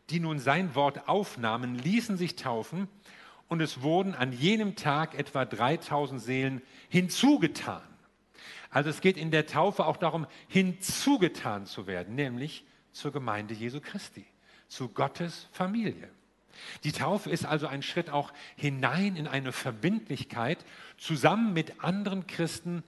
die 0.10 0.20
nun 0.20 0.40
sein 0.40 0.76
Wort 0.76 1.08
aufnahmen, 1.08 1.76
ließen 1.76 2.18
sich 2.18 2.36
taufen 2.36 2.88
und 3.48 3.62
es 3.62 3.82
wurden 3.82 4.14
an 4.14 4.32
jenem 4.32 4.76
Tag 4.76 5.18
etwa 5.18 5.46
3000 5.46 6.22
Seelen 6.22 6.62
hinzugetan. 6.90 7.82
Also 8.70 8.90
es 8.90 9.02
geht 9.02 9.18
in 9.18 9.32
der 9.32 9.48
Taufe 9.48 9.86
auch 9.86 9.98
darum, 9.98 10.28
hinzugetan 10.48 11.66
zu 11.66 11.88
werden, 11.88 12.16
nämlich 12.16 12.66
zur 12.92 13.12
Gemeinde 13.12 13.54
Jesu 13.54 13.80
Christi, 13.80 14.26
zu 14.76 14.90
Gottes 14.90 15.48
Familie. 15.52 16.10
Die 16.84 16.92
Taufe 16.92 17.30
ist 17.30 17.46
also 17.46 17.68
ein 17.68 17.82
Schritt 17.82 18.10
auch 18.10 18.32
hinein 18.56 19.16
in 19.16 19.28
eine 19.28 19.52
Verbindlichkeit, 19.52 20.66
zusammen 20.98 21.54
mit 21.54 21.84
anderen 21.84 22.28
Christen 22.28 22.84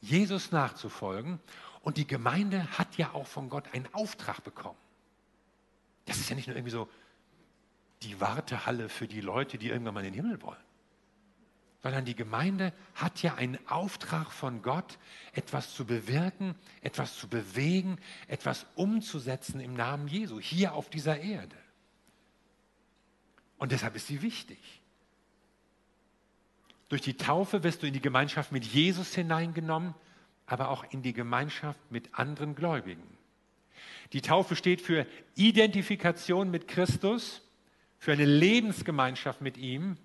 Jesus 0.00 0.52
nachzufolgen. 0.52 1.40
Und 1.82 1.96
die 1.96 2.06
Gemeinde 2.06 2.78
hat 2.78 2.96
ja 2.96 3.12
auch 3.12 3.26
von 3.26 3.48
Gott 3.48 3.72
einen 3.72 3.88
Auftrag 3.92 4.42
bekommen. 4.42 4.78
Das 6.06 6.18
ist 6.18 6.28
ja 6.28 6.36
nicht 6.36 6.48
nur 6.48 6.56
irgendwie 6.56 6.72
so 6.72 6.88
die 8.02 8.20
Wartehalle 8.20 8.88
für 8.88 9.08
die 9.08 9.20
Leute, 9.20 9.58
die 9.58 9.68
irgendwann 9.68 9.94
mal 9.94 10.04
in 10.04 10.12
den 10.12 10.22
Himmel 10.22 10.42
wollen 10.42 10.66
sondern 11.86 12.04
die 12.04 12.16
Gemeinde 12.16 12.72
hat 12.96 13.22
ja 13.22 13.36
einen 13.36 13.64
Auftrag 13.68 14.32
von 14.32 14.60
Gott, 14.60 14.98
etwas 15.34 15.72
zu 15.72 15.84
bewirken, 15.84 16.56
etwas 16.80 17.16
zu 17.16 17.28
bewegen, 17.28 17.98
etwas 18.26 18.66
umzusetzen 18.74 19.60
im 19.60 19.74
Namen 19.74 20.08
Jesu, 20.08 20.40
hier 20.40 20.74
auf 20.74 20.90
dieser 20.90 21.20
Erde. 21.20 21.54
Und 23.56 23.70
deshalb 23.70 23.94
ist 23.94 24.08
sie 24.08 24.20
wichtig. 24.20 24.58
Durch 26.88 27.02
die 27.02 27.16
Taufe 27.16 27.62
wirst 27.62 27.84
du 27.84 27.86
in 27.86 27.94
die 27.94 28.00
Gemeinschaft 28.00 28.50
mit 28.50 28.64
Jesus 28.64 29.14
hineingenommen, 29.14 29.94
aber 30.46 30.70
auch 30.70 30.82
in 30.90 31.02
die 31.02 31.12
Gemeinschaft 31.12 31.78
mit 31.92 32.18
anderen 32.18 32.56
Gläubigen. 32.56 33.16
Die 34.12 34.22
Taufe 34.22 34.56
steht 34.56 34.80
für 34.80 35.06
Identifikation 35.36 36.50
mit 36.50 36.66
Christus, 36.66 37.42
für 37.96 38.10
eine 38.10 38.24
Lebensgemeinschaft 38.24 39.40
mit 39.40 39.56
ihm 39.56 39.98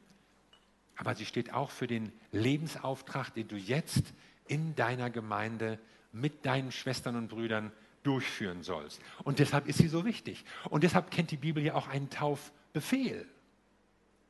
aber 1.01 1.15
sie 1.15 1.25
steht 1.25 1.51
auch 1.51 1.71
für 1.71 1.87
den 1.87 2.13
Lebensauftrag, 2.31 3.33
den 3.33 3.47
du 3.47 3.55
jetzt 3.55 4.13
in 4.47 4.75
deiner 4.75 5.09
Gemeinde 5.09 5.79
mit 6.11 6.45
deinen 6.45 6.71
Schwestern 6.71 7.15
und 7.15 7.27
Brüdern 7.27 7.71
durchführen 8.03 8.61
sollst. 8.61 9.01
Und 9.23 9.39
deshalb 9.39 9.67
ist 9.67 9.79
sie 9.79 9.87
so 9.87 10.05
wichtig. 10.05 10.45
Und 10.69 10.83
deshalb 10.83 11.09
kennt 11.09 11.31
die 11.31 11.37
Bibel 11.37 11.63
ja 11.63 11.73
auch 11.73 11.87
einen 11.87 12.11
Taufbefehl. 12.11 13.27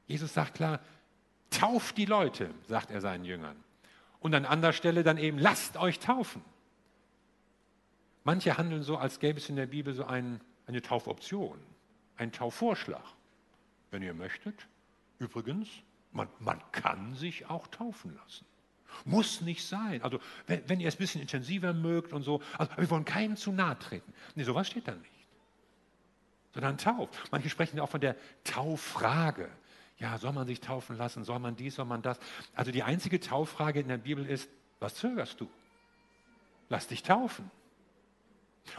Jesus 0.07 0.33
sagt 0.33 0.55
klar, 0.55 0.79
tauft 1.49 1.97
die 1.97 2.05
Leute, 2.05 2.49
sagt 2.67 2.89
er 2.89 3.01
seinen 3.01 3.25
Jüngern. 3.25 3.57
Und 4.21 4.33
an 4.33 4.45
anderer 4.45 4.71
Stelle 4.71 5.03
dann 5.03 5.17
eben, 5.17 5.39
lasst 5.39 5.75
euch 5.75 5.99
taufen. 5.99 6.41
Manche 8.23 8.57
handeln 8.57 8.83
so, 8.83 8.95
als 8.95 9.19
gäbe 9.19 9.39
es 9.39 9.49
in 9.49 9.57
der 9.57 9.65
Bibel 9.65 9.93
so 9.93 10.05
ein, 10.05 10.39
eine 10.67 10.81
Taufoption, 10.81 11.59
einen 12.15 12.31
Taufvorschlag. 12.31 13.03
Wenn 13.89 14.03
ihr 14.03 14.13
möchtet, 14.13 14.67
übrigens, 15.19 15.67
man, 16.11 16.27
man 16.39 16.61
kann 16.71 17.15
sich 17.15 17.49
auch 17.49 17.67
taufen 17.67 18.15
lassen. 18.15 18.45
Muss 19.05 19.41
nicht 19.41 19.65
sein. 19.65 20.01
Also, 20.01 20.19
wenn, 20.47 20.67
wenn, 20.67 20.79
ihr 20.79 20.87
es 20.87 20.95
ein 20.95 20.99
bisschen 20.99 21.21
intensiver 21.21 21.73
mögt 21.73 22.13
und 22.13 22.23
so, 22.23 22.41
also, 22.57 22.71
wir 22.77 22.89
wollen 22.89 23.05
keinem 23.05 23.37
zu 23.37 23.51
nahe 23.51 23.79
treten. 23.79 24.13
Nee, 24.35 24.43
sowas 24.43 24.67
steht 24.67 24.87
da 24.87 24.93
nicht. 24.93 25.11
Sondern 26.53 26.77
Tauf. 26.77 27.09
Manche 27.31 27.49
sprechen 27.49 27.79
auch 27.79 27.89
von 27.89 28.01
der 28.01 28.15
Tauffrage. 28.43 29.49
Ja, 29.97 30.17
soll 30.17 30.33
man 30.33 30.47
sich 30.47 30.59
taufen 30.59 30.97
lassen? 30.97 31.23
Soll 31.23 31.39
man 31.39 31.55
dies? 31.55 31.75
Soll 31.75 31.85
man 31.85 32.01
das? 32.01 32.19
Also, 32.53 32.71
die 32.71 32.83
einzige 32.83 33.19
Tauffrage 33.19 33.79
in 33.79 33.87
der 33.87 33.97
Bibel 33.97 34.25
ist: 34.25 34.49
Was 34.79 34.95
zögerst 34.95 35.39
du? 35.39 35.49
Lass 36.69 36.87
dich 36.87 37.03
taufen. 37.03 37.49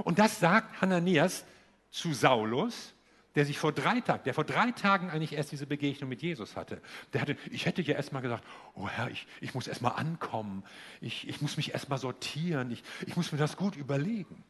Und 0.04 0.18
das 0.18 0.40
sagt 0.40 0.80
Hananias 0.80 1.44
zu 1.90 2.12
Saulus 2.12 2.94
der 3.34 3.46
sich 3.46 3.58
vor 3.58 3.72
drei 3.72 4.00
Tagen, 4.00 4.24
der 4.24 4.34
vor 4.34 4.44
drei 4.44 4.72
Tagen 4.72 5.10
eigentlich 5.10 5.32
erst 5.32 5.52
diese 5.52 5.66
Begegnung 5.66 6.08
mit 6.08 6.22
Jesus 6.22 6.56
hatte. 6.56 6.82
Der 7.12 7.22
hatte, 7.22 7.36
ich 7.50 7.66
hätte 7.66 7.82
ja 7.82 7.94
erst 7.94 8.12
mal 8.12 8.20
gesagt, 8.20 8.44
oh 8.74 8.88
Herr, 8.88 9.10
ich, 9.10 9.26
ich 9.40 9.54
muss 9.54 9.66
erst 9.66 9.82
mal 9.82 9.90
ankommen, 9.90 10.64
ich, 11.00 11.28
ich 11.28 11.40
muss 11.40 11.56
mich 11.56 11.72
erst 11.72 11.88
mal 11.88 11.98
sortieren, 11.98 12.70
ich, 12.70 12.82
ich 13.06 13.16
muss 13.16 13.32
mir 13.32 13.38
das 13.38 13.56
gut 13.56 13.76
überlegen. 13.76 14.44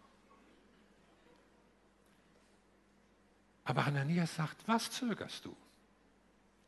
Aber 3.65 3.87
Hananias 3.87 4.35
sagt, 4.35 4.57
was 4.67 4.91
zögerst 4.91 5.45
du? 5.45 5.57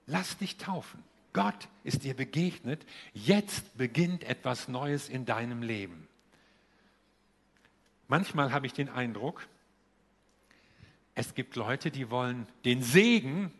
Lass 0.07 0.39
dich 0.39 0.57
taufen. 0.57 1.03
Gott 1.33 1.69
ist 1.83 2.05
dir 2.05 2.15
begegnet. 2.15 2.87
Jetzt 3.13 3.77
beginnt 3.77 4.23
etwas 4.23 4.69
Neues 4.69 5.09
in 5.09 5.25
deinem 5.25 5.63
Leben. 5.63 6.09
Manchmal 8.07 8.53
habe 8.53 8.67
ich 8.67 8.73
den 8.73 8.89
Eindruck, 8.89 9.47
es 11.15 11.35
gibt 11.35 11.57
Leute, 11.57 11.91
die 11.91 12.11
wollen 12.11 12.47
den 12.65 12.83
Segen 12.83 13.53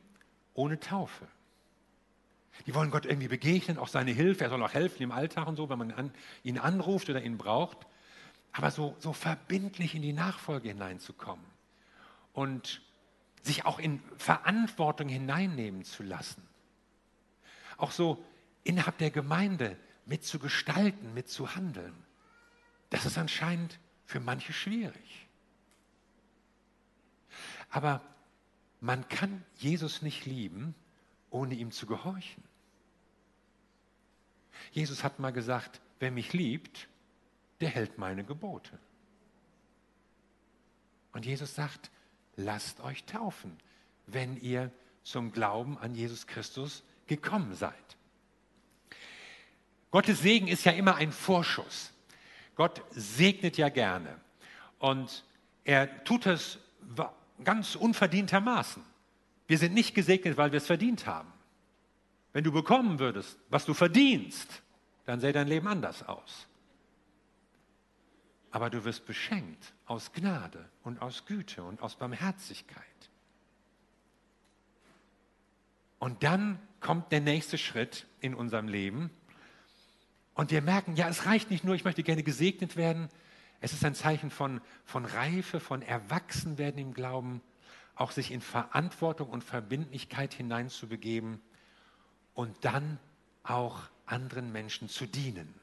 ohne 0.55 0.81
Taufe. 0.81 1.27
Die 2.67 2.75
wollen 2.75 2.91
Gott 2.91 3.05
irgendwie 3.05 3.29
begegnen, 3.29 3.79
auch 3.79 3.89
seine 3.89 4.13
Hilfe. 4.13 4.45
Er 4.45 4.51
soll 4.51 4.63
auch 4.63 4.75
helfen 4.75 5.03
im 5.03 5.13
Alltag 5.13 5.47
und 5.47 5.57
so, 5.57 5.69
wenn 5.69 5.79
man 5.79 5.91
an, 5.93 6.13
ihn 6.43 6.59
anruft 6.59 7.11
oder 7.11 7.23
ihn 7.23 7.37
braucht. 7.37 7.79
Aber 8.53 8.71
so, 8.71 8.95
so 9.01 9.13
verbindlich 9.13 9.95
in 9.95 10.03
die 10.03 10.13
Nachfolge 10.13 10.69
hineinzukommen 10.69 11.45
und 12.33 12.81
sich 13.43 13.67
auch 13.67 13.79
in 13.79 14.01
Verantwortung 14.17 15.09
hineinnehmen 15.09 15.85
zu 15.85 16.03
lassen. 16.03 16.43
Auch 17.77 17.91
so 17.91 18.25
innerhalb 18.63 18.99
der 18.99 19.11
Gemeinde 19.11 19.77
mitzugestalten, 20.07 21.13
mitzuhandeln. 21.15 21.95
Das 22.91 23.05
ist 23.05 23.19
anscheinend 23.19 23.81
für 24.05 24.21
manche 24.21 24.53
schwierig. 24.53 25.24
Aber 27.75 28.01
man 28.81 29.09
kann 29.09 29.45
Jesus 29.57 30.01
nicht 30.01 30.27
lieben, 30.27 30.77
ohne 31.29 31.57
ihm 31.57 31.73
zu 31.73 31.87
gehorchen. 31.87 32.45
Jesus 34.71 35.03
hat 35.03 35.19
mal 35.19 35.33
gesagt, 35.33 35.81
wer 35.99 36.13
mich 36.13 36.33
liebt, 36.33 36.87
der 37.61 37.71
hält 37.71 37.99
meine 37.99 38.23
Gebote. 38.23 38.79
Und 41.11 41.27
Jesus 41.27 41.57
sagt, 41.57 41.91
lasst 42.37 42.79
euch 42.79 43.03
taufen, 43.07 43.59
wenn 44.07 44.41
ihr 44.41 44.71
zum 45.03 45.33
Glauben 45.33 45.77
an 45.77 45.97
Jesus 45.97 46.29
Christus 46.29 46.85
gekommen 47.09 47.55
seid. 47.55 47.97
Gottes 49.91 50.21
Segen 50.21 50.47
ist 50.47 50.63
ja 50.63 50.71
immer 50.71 50.95
ein 50.95 51.11
Vorschuss. 51.11 51.93
Gott 52.55 52.83
segnet 52.93 53.57
ja 53.57 53.69
gerne. 53.69 54.21
Und 54.79 55.25
er 55.65 56.05
tut 56.05 56.27
es 56.27 56.61
ganz 57.43 57.75
unverdientermaßen. 57.75 58.83
Wir 59.47 59.59
sind 59.59 59.75
nicht 59.75 59.95
gesegnet, 59.95 60.37
weil 60.37 60.53
wir 60.53 60.59
es 60.59 60.67
verdient 60.67 61.07
haben. 61.07 61.33
Wenn 62.33 62.45
du 62.45 62.53
bekommen 62.53 62.99
würdest, 62.99 63.39
was 63.49 63.65
du 63.65 63.75
verdienst, 63.75 64.63
dann 65.05 65.21
sähe 65.21 65.33
dein 65.33 65.49
Leben 65.49 65.69
anders 65.69 66.03
aus. 66.07 66.47
aber 68.55 68.71
du 68.71 68.85
wirst 68.85 69.05
beschenkt 69.05 69.75
aus 69.85 70.13
Gnade 70.13 70.65
und 70.85 71.03
aus 71.03 71.27
Güte 71.27 71.65
und 71.65 71.83
aus 71.83 71.97
Barmherzigkeit. 71.97 72.85
Und 75.99 76.23
dann 76.23 76.61
kommt 76.79 77.11
der 77.11 77.21
nächste 77.21 77.59
Schritt 77.59 78.07
in 78.21 78.33
unserem 78.33 78.69
Leben. 78.69 79.11
Und 80.35 80.53
wir 80.53 80.63
merken, 80.63 80.95
ja, 80.95 81.09
es 81.09 81.27
reicht 81.27 81.51
nicht 81.51 81.65
nur, 81.65 81.75
ich 81.75 81.83
möchte 81.83 82.05
gerne 82.05 82.23
gesegnet 82.23 82.77
werden. 82.77 83.09
Es 83.65 83.73
ist 83.73 83.83
ein 83.83 83.95
Zeichen 83.95 84.31
von, 84.31 84.61
von 84.85 85.07
Reife, 85.07 85.59
von 85.59 85.81
Erwachsenwerden 85.81 86.79
im 86.79 86.93
Glauben, 86.93 87.41
auch 87.95 88.11
sich 88.11 88.31
in 88.31 88.43
Verantwortung 88.43 89.31
und 89.31 89.43
Verbindlichkeit 89.43 90.35
hineinzubegeben 90.35 91.41
und 92.35 92.63
dann 92.67 92.99
auch 93.43 93.81
anderen 94.05 94.53
Menschen 94.53 94.91
zu 94.91 95.07
dienen. 95.07 95.55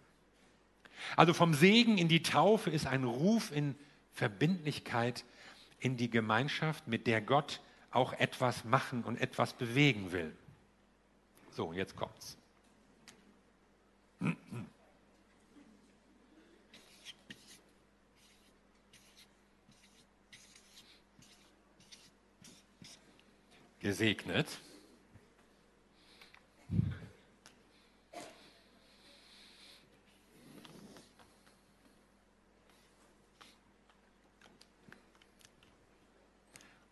Also 1.15 1.35
vom 1.35 1.53
Segen 1.53 1.99
in 1.99 2.07
die 2.07 2.23
Taufe 2.23 2.71
ist 2.71 2.87
ein 2.87 3.03
Ruf 3.03 3.51
in 3.51 3.75
Verbindlichkeit 4.13 5.23
in 5.79 5.95
die 5.95 6.09
Gemeinschaft, 6.09 6.87
mit 6.87 7.05
der 7.05 7.21
Gott 7.21 7.61
auch 7.91 8.13
etwas 8.13 8.65
machen 8.65 9.03
und 9.03 9.21
etwas 9.21 9.53
bewegen 9.53 10.11
will. 10.11 10.35
So, 11.51 11.71
jetzt 11.71 11.95
kommt's. 11.95 12.35
Gesegnet. 23.81 24.45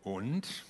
Und 0.01 0.65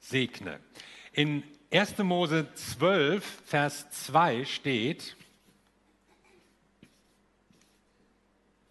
segne. 0.00 0.58
In 1.12 1.44
1. 1.70 1.98
Mose 1.98 2.52
12, 2.54 3.24
Vers 3.46 3.88
2 3.90 4.44
steht, 4.44 5.16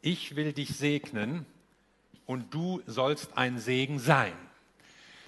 ich 0.02 0.36
will 0.36 0.52
dich 0.52 0.76
segnen 0.76 1.46
und 2.32 2.54
du 2.54 2.82
sollst 2.88 3.38
ein 3.38 3.60
Segen 3.60 4.00
sein. 4.00 4.32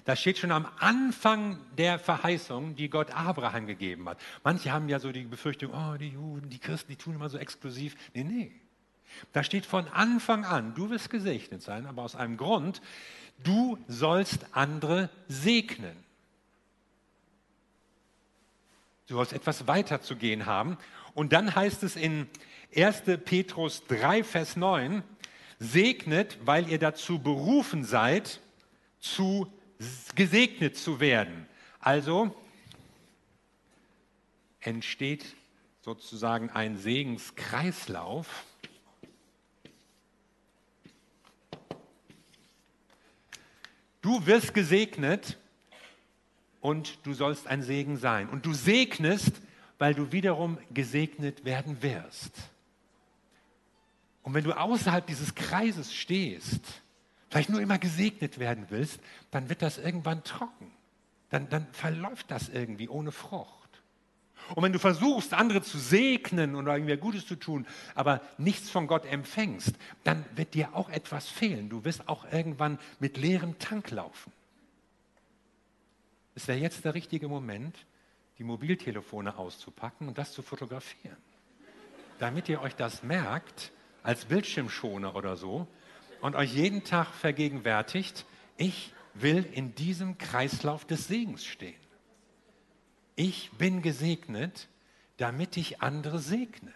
Das 0.06 0.20
steht 0.20 0.38
schon 0.38 0.50
am 0.50 0.66
Anfang 0.78 1.58
der 1.76 1.98
Verheißung, 1.98 2.76
die 2.76 2.88
Gott 2.88 3.10
Abraham 3.10 3.66
gegeben 3.66 4.08
hat. 4.08 4.18
Manche 4.42 4.72
haben 4.72 4.88
ja 4.88 4.98
so 4.98 5.12
die 5.12 5.24
Befürchtung, 5.24 5.72
oh, 5.74 5.98
die 5.98 6.08
Juden, 6.08 6.48
die 6.48 6.58
Christen, 6.58 6.92
die 6.92 6.96
tun 6.96 7.14
immer 7.14 7.28
so 7.28 7.36
exklusiv. 7.36 7.94
Nee, 8.14 8.24
nee. 8.24 8.52
Da 9.34 9.44
steht 9.44 9.66
von 9.66 9.86
Anfang 9.88 10.46
an, 10.46 10.74
du 10.74 10.88
wirst 10.88 11.10
gesegnet 11.10 11.60
sein, 11.62 11.84
aber 11.84 12.02
aus 12.02 12.16
einem 12.16 12.38
Grund, 12.38 12.80
du 13.42 13.78
sollst 13.86 14.46
andere 14.52 15.10
segnen. 15.28 15.96
Du 19.08 19.16
sollst 19.16 19.34
etwas 19.34 19.66
weiterzugehen 19.66 20.46
haben. 20.46 20.78
Und 21.12 21.34
dann 21.34 21.54
heißt 21.54 21.82
es 21.82 21.96
in 21.96 22.28
1. 22.74 23.02
Petrus 23.26 23.84
3, 23.88 24.24
Vers 24.24 24.56
9, 24.56 25.02
segnet, 25.64 26.38
weil 26.44 26.68
ihr 26.68 26.78
dazu 26.78 27.18
berufen 27.18 27.84
seid, 27.84 28.40
zu 29.00 29.52
gesegnet 30.14 30.76
zu 30.76 31.00
werden. 31.00 31.46
Also 31.80 32.34
entsteht 34.60 35.24
sozusagen 35.82 36.50
ein 36.50 36.78
Segenskreislauf. 36.78 38.44
Du 44.00 44.26
wirst 44.26 44.54
gesegnet, 44.54 45.38
und 46.64 46.96
du 47.02 47.12
sollst 47.12 47.46
ein 47.46 47.62
Segen 47.62 47.98
sein. 47.98 48.30
Und 48.30 48.46
du 48.46 48.54
segnest, 48.54 49.42
weil 49.76 49.92
du 49.92 50.12
wiederum 50.12 50.56
gesegnet 50.72 51.44
werden 51.44 51.82
wirst. 51.82 52.32
Und 54.24 54.34
wenn 54.34 54.42
du 54.42 54.58
außerhalb 54.58 55.06
dieses 55.06 55.34
Kreises 55.34 55.94
stehst, 55.94 56.62
vielleicht 57.28 57.50
nur 57.50 57.60
immer 57.60 57.78
gesegnet 57.78 58.38
werden 58.38 58.66
willst, 58.70 58.98
dann 59.30 59.48
wird 59.48 59.62
das 59.62 59.78
irgendwann 59.78 60.24
trocken. 60.24 60.72
Dann, 61.30 61.48
dann 61.50 61.66
verläuft 61.72 62.30
das 62.30 62.48
irgendwie 62.48 62.88
ohne 62.88 63.12
Frucht. 63.12 63.64
Und 64.54 64.62
wenn 64.62 64.72
du 64.72 64.78
versuchst, 64.78 65.34
andere 65.34 65.62
zu 65.62 65.78
segnen 65.78 66.54
und 66.54 66.66
irgendwie 66.66 66.96
Gutes 66.96 67.26
zu 67.26 67.36
tun, 67.36 67.66
aber 67.94 68.20
nichts 68.38 68.70
von 68.70 68.86
Gott 68.86 69.04
empfängst, 69.04 69.74
dann 70.04 70.24
wird 70.36 70.54
dir 70.54 70.74
auch 70.74 70.90
etwas 70.90 71.28
fehlen. 71.28 71.68
Du 71.68 71.84
wirst 71.84 72.08
auch 72.08 72.30
irgendwann 72.30 72.78
mit 73.00 73.16
leerem 73.16 73.58
Tank 73.58 73.90
laufen. 73.90 74.32
Es 76.34 76.48
wäre 76.48 76.58
jetzt 76.58 76.84
der 76.84 76.94
richtige 76.94 77.28
Moment, 77.28 77.76
die 78.38 78.44
Mobiltelefone 78.44 79.36
auszupacken 79.36 80.08
und 80.08 80.18
das 80.18 80.32
zu 80.32 80.42
fotografieren. 80.42 81.16
Damit 82.18 82.48
ihr 82.48 82.60
euch 82.60 82.74
das 82.74 83.02
merkt, 83.02 83.72
als 84.04 84.26
Bildschirmschoner 84.26 85.16
oder 85.16 85.36
so, 85.36 85.66
und 86.20 86.36
euch 86.36 86.54
jeden 86.54 86.84
Tag 86.84 87.08
vergegenwärtigt, 87.08 88.24
ich 88.56 88.92
will 89.14 89.44
in 89.52 89.74
diesem 89.74 90.16
Kreislauf 90.16 90.84
des 90.84 91.08
Segens 91.08 91.44
stehen. 91.44 91.74
Ich 93.16 93.50
bin 93.58 93.82
gesegnet, 93.82 94.68
damit 95.16 95.56
ich 95.56 95.82
andere 95.82 96.18
segne. 96.18 96.72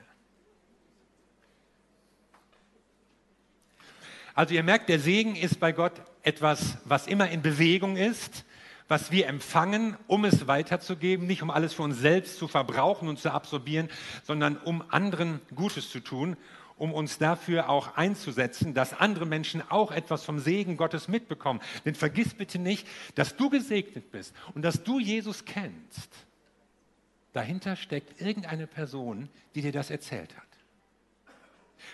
Also 4.35 4.55
ihr 4.55 4.63
merkt, 4.63 4.89
der 4.89 5.01
Segen 5.01 5.35
ist 5.35 5.59
bei 5.59 5.73
Gott 5.73 5.95
etwas, 6.23 6.79
was 6.85 7.07
immer 7.07 7.31
in 7.31 7.43
Bewegung 7.43 7.97
ist, 7.97 8.45
was 8.87 9.11
wir 9.11 9.27
empfangen, 9.27 9.97
um 10.07 10.25
es 10.25 10.47
weiterzugeben, 10.47 11.27
nicht 11.27 11.43
um 11.43 11.51
alles 11.51 11.75
für 11.75 11.83
uns 11.83 11.99
selbst 11.99 12.39
zu 12.39 12.49
verbrauchen 12.49 13.09
und 13.09 13.19
zu 13.19 13.33
absorbieren, 13.33 13.89
sondern 14.25 14.57
um 14.57 14.85
anderen 14.91 15.41
Gutes 15.55 15.91
zu 15.91 16.01
tun, 16.01 16.37
um 16.79 16.95
uns 16.95 17.19
dafür 17.19 17.69
auch 17.69 17.97
einzusetzen, 17.97 18.73
dass 18.73 18.95
andere 18.95 19.27
Menschen 19.27 19.63
auch 19.69 19.91
etwas 19.91 20.25
vom 20.25 20.39
Segen 20.39 20.77
Gottes 20.77 21.09
mitbekommen. 21.09 21.61
Denn 21.85 21.95
vergiss 21.95 22.35
bitte 22.35 22.59
nicht, 22.59 22.87
dass 23.15 23.37
du 23.37 23.51
gesegnet 23.51 24.11
bist 24.11 24.35
und 24.55 24.63
dass 24.63 24.85
du 24.85 24.99
Jesus 24.99 25.45
kennst. 25.45 26.11
Dahinter 27.33 27.77
steckt 27.77 28.21
irgendeine 28.21 28.67
Person, 28.67 29.29
die 29.55 29.63
dir 29.63 29.73
das 29.73 29.91
erzählt 29.91 30.37
hat. 30.37 30.45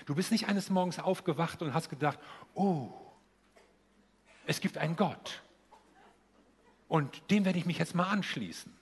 Du 0.06 0.14
bist 0.14 0.32
nicht 0.32 0.48
eines 0.48 0.70
Morgens 0.70 0.98
aufgewacht 0.98 1.62
und 1.62 1.74
hast 1.74 1.88
gedacht, 1.88 2.18
oh, 2.54 2.88
es 4.46 4.60
gibt 4.60 4.78
einen 4.78 4.96
Gott 4.96 5.42
und 6.88 7.30
dem 7.30 7.44
werde 7.44 7.58
ich 7.58 7.66
mich 7.66 7.78
jetzt 7.78 7.94
mal 7.94 8.08
anschließen. 8.08 8.72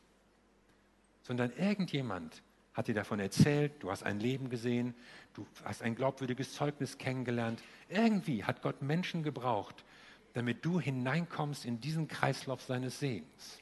Sondern 1.22 1.52
irgendjemand 1.56 2.42
hat 2.74 2.88
dir 2.88 2.94
davon 2.94 3.20
erzählt, 3.20 3.72
du 3.80 3.90
hast 3.90 4.02
ein 4.02 4.18
Leben 4.18 4.48
gesehen, 4.48 4.94
du 5.34 5.46
hast 5.64 5.82
ein 5.82 5.94
glaubwürdiges 5.94 6.54
Zeugnis 6.54 6.98
kennengelernt. 6.98 7.62
Irgendwie 7.88 8.44
hat 8.44 8.62
Gott 8.62 8.80
Menschen 8.82 9.22
gebraucht, 9.22 9.84
damit 10.32 10.64
du 10.64 10.80
hineinkommst 10.80 11.64
in 11.64 11.80
diesen 11.80 12.08
Kreislauf 12.08 12.62
seines 12.62 12.98
Segens. 12.98 13.58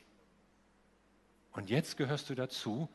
Und 1.53 1.71
jetzt 1.71 1.97
gehörst 1.97 2.31
du 2.31 2.35
dazu 2.35 2.89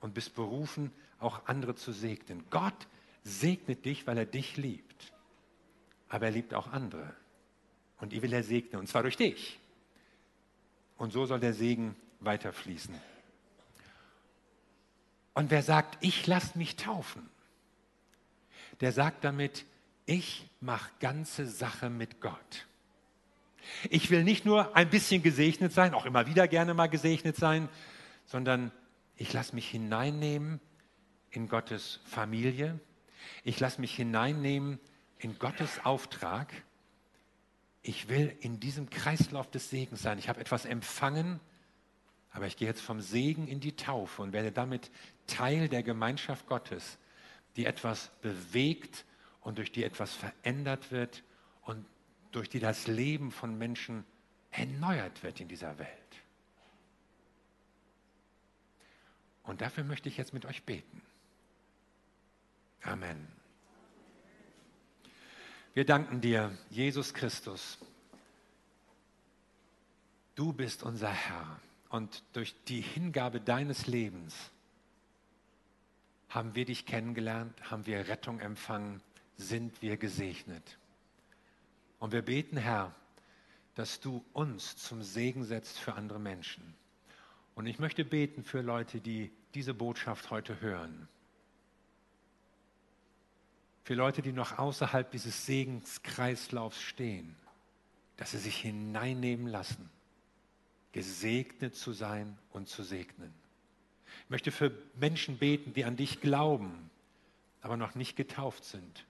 und 0.00 0.12
bist 0.12 0.34
berufen, 0.34 0.92
auch 1.18 1.46
andere 1.46 1.74
zu 1.74 1.92
segnen. 1.92 2.44
Gott 2.50 2.86
segnet 3.24 3.84
dich, 3.84 4.06
weil 4.06 4.18
er 4.18 4.26
dich 4.26 4.56
liebt. 4.56 5.12
Aber 6.08 6.26
er 6.26 6.32
liebt 6.32 6.52
auch 6.52 6.66
andere. 6.66 7.14
Und 8.00 8.12
die 8.12 8.20
will 8.20 8.32
er 8.32 8.42
segnen, 8.42 8.80
und 8.80 8.88
zwar 8.88 9.02
durch 9.02 9.16
dich. 9.16 9.58
Und 10.98 11.12
so 11.12 11.24
soll 11.24 11.40
der 11.40 11.54
Segen 11.54 11.96
weiterfließen. 12.20 12.94
Und 15.34 15.50
wer 15.50 15.62
sagt, 15.62 15.98
ich 16.04 16.26
lasse 16.26 16.58
mich 16.58 16.76
taufen, 16.76 17.28
der 18.80 18.92
sagt 18.92 19.24
damit, 19.24 19.64
ich 20.06 20.48
mache 20.60 20.90
ganze 21.00 21.46
Sache 21.46 21.88
mit 21.90 22.20
Gott. 22.20 22.66
Ich 23.90 24.10
will 24.10 24.24
nicht 24.24 24.44
nur 24.44 24.76
ein 24.76 24.90
bisschen 24.90 25.22
gesegnet 25.22 25.72
sein, 25.72 25.94
auch 25.94 26.04
immer 26.04 26.26
wieder 26.26 26.48
gerne 26.48 26.74
mal 26.74 26.88
gesegnet 26.88 27.36
sein, 27.36 27.68
sondern 28.26 28.72
ich 29.16 29.32
lasse 29.32 29.54
mich 29.54 29.68
hineinnehmen 29.68 30.60
in 31.30 31.48
Gottes 31.48 32.00
Familie. 32.04 32.80
Ich 33.44 33.60
lasse 33.60 33.80
mich 33.80 33.94
hineinnehmen 33.94 34.80
in 35.18 35.38
Gottes 35.38 35.84
Auftrag 35.84 36.52
ich 37.82 38.08
will 38.08 38.34
in 38.40 38.60
diesem 38.60 38.90
Kreislauf 38.90 39.50
des 39.50 39.68
Segens 39.68 40.02
sein. 40.02 40.18
Ich 40.18 40.28
habe 40.28 40.40
etwas 40.40 40.64
empfangen, 40.64 41.40
aber 42.32 42.46
ich 42.46 42.56
gehe 42.56 42.68
jetzt 42.68 42.80
vom 42.80 43.00
Segen 43.00 43.46
in 43.46 43.60
die 43.60 43.76
Taufe 43.76 44.22
und 44.22 44.32
werde 44.32 44.52
damit 44.52 44.90
Teil 45.26 45.68
der 45.68 45.82
Gemeinschaft 45.82 46.46
Gottes, 46.46 46.98
die 47.56 47.66
etwas 47.66 48.10
bewegt 48.22 49.04
und 49.42 49.58
durch 49.58 49.70
die 49.70 49.84
etwas 49.84 50.14
verändert 50.14 50.90
wird 50.90 51.22
und 51.62 51.84
durch 52.30 52.48
die 52.48 52.60
das 52.60 52.86
Leben 52.86 53.30
von 53.30 53.58
Menschen 53.58 54.04
erneuert 54.50 55.22
wird 55.22 55.40
in 55.40 55.48
dieser 55.48 55.78
Welt. 55.78 55.88
Und 59.42 59.60
dafür 59.60 59.84
möchte 59.84 60.08
ich 60.08 60.16
jetzt 60.16 60.32
mit 60.32 60.46
euch 60.46 60.62
beten. 60.62 61.02
Amen. 62.82 63.28
Wir 65.74 65.84
danken 65.84 66.20
dir, 66.20 66.56
Jesus 66.70 67.12
Christus. 67.12 67.78
Du 70.34 70.52
bist 70.52 70.82
unser 70.82 71.10
Herr 71.10 71.60
und 71.92 72.24
durch 72.32 72.54
die 72.68 72.80
Hingabe 72.80 73.38
deines 73.38 73.86
Lebens 73.86 74.50
haben 76.30 76.54
wir 76.54 76.64
dich 76.64 76.86
kennengelernt, 76.86 77.70
haben 77.70 77.84
wir 77.84 78.08
Rettung 78.08 78.40
empfangen, 78.40 79.02
sind 79.36 79.82
wir 79.82 79.98
gesegnet. 79.98 80.78
Und 81.98 82.12
wir 82.12 82.22
beten, 82.22 82.56
Herr, 82.56 82.94
dass 83.74 84.00
du 84.00 84.24
uns 84.32 84.78
zum 84.78 85.02
Segen 85.02 85.44
setzt 85.44 85.78
für 85.78 85.92
andere 85.92 86.18
Menschen. 86.18 86.74
Und 87.54 87.66
ich 87.66 87.78
möchte 87.78 88.06
beten 88.06 88.42
für 88.42 88.62
Leute, 88.62 89.02
die 89.02 89.30
diese 89.52 89.74
Botschaft 89.74 90.30
heute 90.30 90.62
hören. 90.62 91.08
Für 93.84 93.94
Leute, 93.94 94.22
die 94.22 94.32
noch 94.32 94.58
außerhalb 94.58 95.10
dieses 95.10 95.44
Segenskreislaufs 95.44 96.80
stehen, 96.80 97.36
dass 98.16 98.30
sie 98.30 98.38
sich 98.38 98.56
hineinnehmen 98.56 99.46
lassen, 99.46 99.90
gesegnet 100.92 101.74
zu 101.74 101.92
sein 101.92 102.38
und 102.50 102.68
zu 102.68 102.82
segnen. 102.82 103.32
Ich 104.24 104.30
möchte 104.30 104.52
für 104.52 104.72
Menschen 104.98 105.38
beten, 105.38 105.72
die 105.72 105.84
an 105.84 105.96
dich 105.96 106.20
glauben, 106.20 106.90
aber 107.60 107.76
noch 107.76 107.94
nicht 107.94 108.16
getauft 108.16 108.64
sind, 108.64 109.06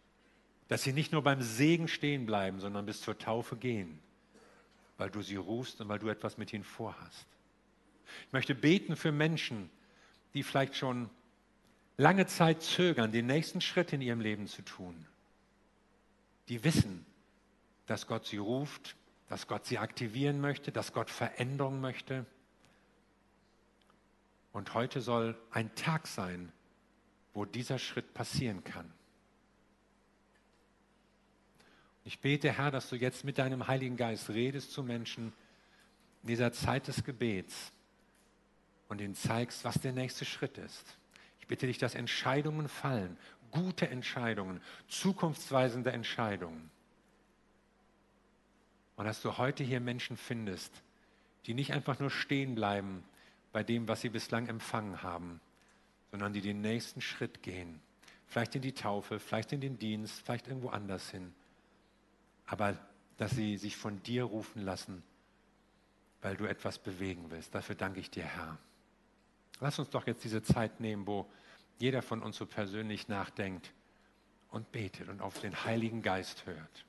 dass 0.68 0.82
sie 0.82 0.92
nicht 0.92 1.12
nur 1.12 1.22
beim 1.22 1.42
Segen 1.42 1.88
stehen 1.88 2.26
bleiben, 2.26 2.60
sondern 2.60 2.86
bis 2.86 3.00
zur 3.00 3.18
Taufe 3.18 3.56
gehen, 3.56 3.98
weil 4.96 5.10
du 5.10 5.22
sie 5.22 5.36
rufst 5.36 5.80
und 5.80 5.88
weil 5.88 5.98
du 5.98 6.08
etwas 6.08 6.38
mit 6.38 6.52
ihnen 6.52 6.64
vorhast. 6.64 7.26
Ich 8.26 8.32
möchte 8.32 8.54
beten 8.54 8.96
für 8.96 9.12
Menschen, 9.12 9.70
die 10.34 10.42
vielleicht 10.42 10.76
schon 10.76 11.10
lange 11.96 12.26
Zeit 12.26 12.62
zögern, 12.62 13.12
den 13.12 13.26
nächsten 13.26 13.60
Schritt 13.60 13.92
in 13.92 14.00
ihrem 14.00 14.20
Leben 14.20 14.46
zu 14.46 14.62
tun. 14.62 15.06
Die 16.48 16.64
wissen, 16.64 17.06
dass 17.86 18.06
Gott 18.06 18.26
sie 18.26 18.38
ruft, 18.38 18.96
dass 19.32 19.46
Gott 19.46 19.64
sie 19.64 19.78
aktivieren 19.78 20.42
möchte, 20.42 20.72
dass 20.72 20.92
Gott 20.92 21.08
Veränderung 21.08 21.80
möchte. 21.80 22.26
Und 24.52 24.74
heute 24.74 25.00
soll 25.00 25.38
ein 25.50 25.74
Tag 25.74 26.06
sein, 26.06 26.52
wo 27.32 27.46
dieser 27.46 27.78
Schritt 27.78 28.12
passieren 28.12 28.62
kann. 28.62 28.92
Ich 32.04 32.18
bete, 32.18 32.52
Herr, 32.52 32.70
dass 32.70 32.90
du 32.90 32.96
jetzt 32.96 33.24
mit 33.24 33.38
deinem 33.38 33.68
Heiligen 33.68 33.96
Geist 33.96 34.28
redest 34.28 34.70
zu 34.70 34.82
Menschen 34.82 35.32
in 36.20 36.26
dieser 36.26 36.52
Zeit 36.52 36.86
des 36.86 37.02
Gebets 37.02 37.72
und 38.88 39.00
ihnen 39.00 39.14
zeigst, 39.14 39.64
was 39.64 39.80
der 39.80 39.92
nächste 39.92 40.26
Schritt 40.26 40.58
ist. 40.58 40.98
Ich 41.40 41.46
bitte 41.46 41.66
dich, 41.66 41.78
dass 41.78 41.94
Entscheidungen 41.94 42.68
fallen, 42.68 43.16
gute 43.50 43.88
Entscheidungen, 43.88 44.60
zukunftsweisende 44.88 45.90
Entscheidungen. 45.90 46.70
Und 48.96 49.04
dass 49.04 49.22
du 49.22 49.38
heute 49.38 49.64
hier 49.64 49.80
Menschen 49.80 50.16
findest, 50.16 50.82
die 51.46 51.54
nicht 51.54 51.72
einfach 51.72 51.98
nur 51.98 52.10
stehen 52.10 52.54
bleiben 52.54 53.02
bei 53.52 53.62
dem, 53.62 53.88
was 53.88 54.00
sie 54.00 54.10
bislang 54.10 54.48
empfangen 54.48 55.02
haben, 55.02 55.40
sondern 56.10 56.32
die 56.32 56.40
den 56.40 56.60
nächsten 56.60 57.00
Schritt 57.00 57.42
gehen. 57.42 57.80
Vielleicht 58.26 58.54
in 58.54 58.62
die 58.62 58.72
Taufe, 58.72 59.18
vielleicht 59.18 59.52
in 59.52 59.60
den 59.60 59.78
Dienst, 59.78 60.20
vielleicht 60.22 60.48
irgendwo 60.48 60.68
anders 60.68 61.10
hin. 61.10 61.34
Aber 62.46 62.78
dass 63.16 63.32
sie 63.32 63.56
sich 63.56 63.76
von 63.76 64.02
dir 64.02 64.24
rufen 64.24 64.62
lassen, 64.62 65.02
weil 66.22 66.36
du 66.36 66.46
etwas 66.46 66.78
bewegen 66.78 67.30
willst. 67.30 67.54
Dafür 67.54 67.74
danke 67.74 68.00
ich 68.00 68.10
dir, 68.10 68.24
Herr. 68.24 68.58
Lass 69.60 69.78
uns 69.78 69.90
doch 69.90 70.06
jetzt 70.06 70.24
diese 70.24 70.42
Zeit 70.42 70.80
nehmen, 70.80 71.06
wo 71.06 71.30
jeder 71.78 72.02
von 72.02 72.22
uns 72.22 72.36
so 72.36 72.46
persönlich 72.46 73.08
nachdenkt 73.08 73.72
und 74.50 74.70
betet 74.72 75.08
und 75.08 75.20
auf 75.20 75.40
den 75.40 75.64
Heiligen 75.64 76.02
Geist 76.02 76.46
hört. 76.46 76.84